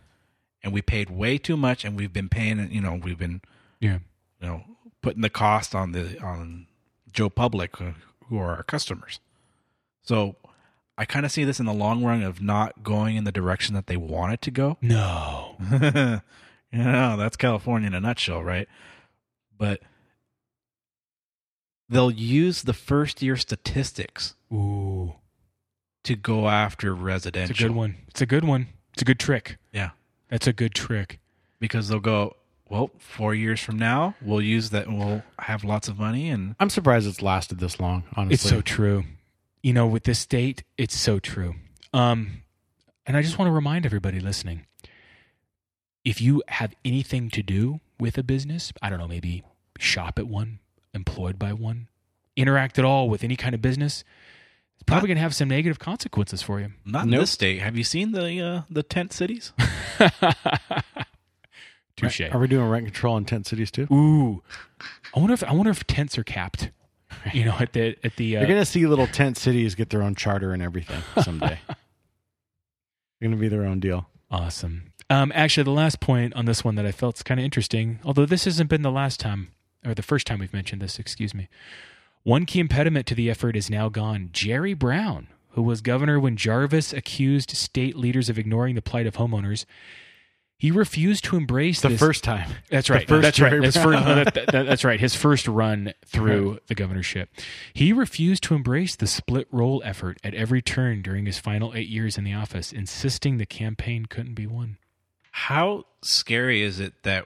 [0.64, 3.41] and we paid way too much, and we've been paying, you know, we've been,
[3.80, 3.99] Yeah.
[4.39, 4.64] you know,
[5.01, 6.68] putting the cost on the on
[7.12, 7.93] Joe Public, who,
[8.28, 9.20] who are our customers."
[10.01, 10.36] So.
[10.97, 13.74] I kind of see this in the long run of not going in the direction
[13.74, 14.78] that they want it to go.
[14.82, 15.55] No.
[15.72, 18.68] yeah, that's California in a nutshell, right?
[19.57, 19.82] But
[21.89, 25.14] they'll use the first year statistics Ooh.
[26.03, 27.51] to go after residential.
[27.51, 27.95] It's a good one.
[28.09, 28.68] It's a good one.
[28.93, 29.57] It's a good trick.
[29.72, 29.91] Yeah.
[30.32, 31.19] That's a good trick.
[31.59, 32.36] Because they'll go,
[32.67, 36.29] well, four years from now, we'll use that and we'll have lots of money.
[36.29, 38.03] And I'm surprised it's lasted this long.
[38.15, 39.03] Honestly, It's so true.
[39.61, 41.53] You know, with this state, it's so true.
[41.93, 42.41] Um,
[43.05, 44.65] and I just want to remind everybody listening
[46.03, 49.43] if you have anything to do with a business, I don't know, maybe
[49.77, 50.59] shop at one,
[50.93, 51.89] employed by one,
[52.36, 54.03] interact at all with any kind of business,
[54.82, 56.71] it's probably going to have some negative consequences for you.
[56.86, 57.61] not in this state.
[57.61, 59.53] Have you seen the uh, the tent cities?
[61.95, 62.21] Touche.
[62.32, 63.88] Are we doing rent control in tent cities too?
[63.93, 64.41] Ooh,
[65.15, 66.71] I wonder if I wonder if tents are capped.
[67.32, 70.01] You know, at the at the uh, You're gonna see little tent cities get their
[70.01, 71.59] own charter and everything someday.
[71.67, 71.75] They're
[73.21, 74.07] gonna be their own deal.
[74.32, 74.93] Awesome.
[75.11, 77.99] Um, actually, the last point on this one that I felt is kind of interesting,
[78.03, 79.49] although this hasn't been the last time
[79.86, 81.49] or the first time we've mentioned this, excuse me.
[82.24, 84.30] One key impediment to the effort is now gone.
[84.32, 89.15] Jerry Brown, who was governor when Jarvis accused state leaders of ignoring the plight of
[89.15, 89.65] homeowners,
[90.57, 91.99] he refused to embrace The this.
[91.99, 92.51] first time.
[92.69, 93.07] That's right.
[93.07, 93.63] first that's right.
[93.63, 94.03] His Brown.
[94.03, 94.05] first,
[94.36, 94.99] that- that- that's right.
[94.99, 97.30] His first run through the governorship.
[97.74, 101.88] He refused to embrace the split roll effort at every turn during his final eight
[101.89, 104.78] years in the office, insisting the campaign couldn't be won.
[105.32, 107.26] How scary is it that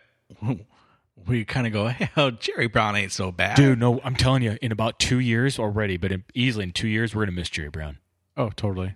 [1.28, 3.56] we kind of go, hey, oh, Jerry Brown ain't so bad.
[3.58, 6.88] Dude, no, I'm telling you, in about two years already, but in, easily in two
[6.88, 7.98] years, we're going to miss Jerry Brown,
[8.38, 8.96] Oh, totally.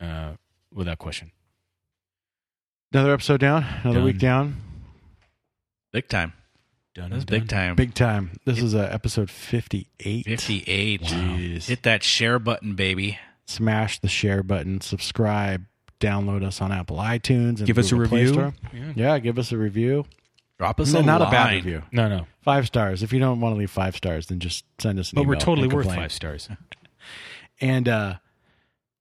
[0.00, 0.32] uh,
[0.72, 1.32] without question.
[2.92, 3.64] Another episode down.
[3.84, 4.04] Another Done.
[4.04, 4.56] week down.
[5.92, 6.32] Big time.
[6.94, 7.76] Done That's and big time.
[7.76, 8.32] Big time.
[8.44, 10.24] This is uh, episode 58.
[10.26, 11.02] 58.
[11.02, 11.66] Jeez.
[11.66, 13.16] Hit that share button, baby.
[13.46, 14.80] Smash the share button.
[14.80, 15.66] Subscribe.
[16.00, 17.58] Download us on Apple iTunes.
[17.58, 18.52] And Give us a review.
[18.72, 18.92] Yeah.
[18.96, 20.04] Yeah, give us a review.
[20.60, 21.82] Drop us No, a not a bad review.
[21.90, 23.02] No, no, Five stars.
[23.02, 25.36] If you don't want to leave five stars, then just send us an but we're
[25.36, 26.00] totally worth complain.
[26.00, 26.50] five stars.
[27.62, 28.14] And uh,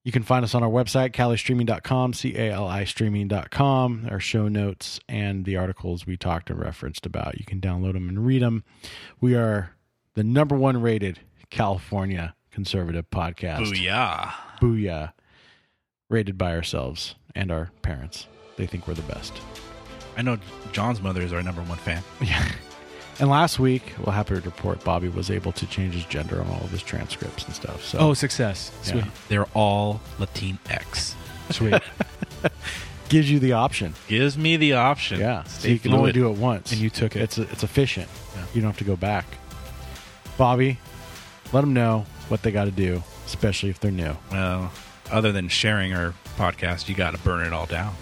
[0.05, 4.07] you can find us on our website, calistreaming.com, C A L I streaming.com.
[4.09, 7.37] Our show notes and the articles we talked and referenced about.
[7.39, 8.63] You can download them and read them.
[9.19, 9.71] We are
[10.13, 13.65] the number one rated California conservative podcast.
[13.65, 14.31] Booyah.
[14.61, 15.11] Booyah.
[16.09, 18.27] Rated by ourselves and our parents.
[18.55, 19.33] They think we're the best.
[20.19, 20.37] I know
[20.73, 22.03] John's mother is our number one fan.
[22.21, 22.45] Yeah.
[23.21, 26.47] And last week, we're happy to report Bobby was able to change his gender on
[26.47, 27.83] all of his transcripts and stuff.
[27.83, 28.71] So Oh, success.
[28.83, 28.91] Yeah.
[28.91, 29.05] Sweet.
[29.27, 31.15] They're all Latinx.
[31.51, 31.81] Sweet.
[33.09, 33.93] gives you the option.
[34.07, 35.19] Gives me the option.
[35.19, 36.15] Yeah, so Stay you can only fluid.
[36.15, 37.21] do it once, And you took it.
[37.21, 38.07] It's it's efficient.
[38.35, 38.45] Yeah.
[38.53, 39.25] You don't have to go back.
[40.37, 40.79] Bobby,
[41.51, 44.15] let them know what they got to do, especially if they're new.
[44.31, 44.71] Well,
[45.11, 47.95] other than sharing our podcast, you got to burn it all down.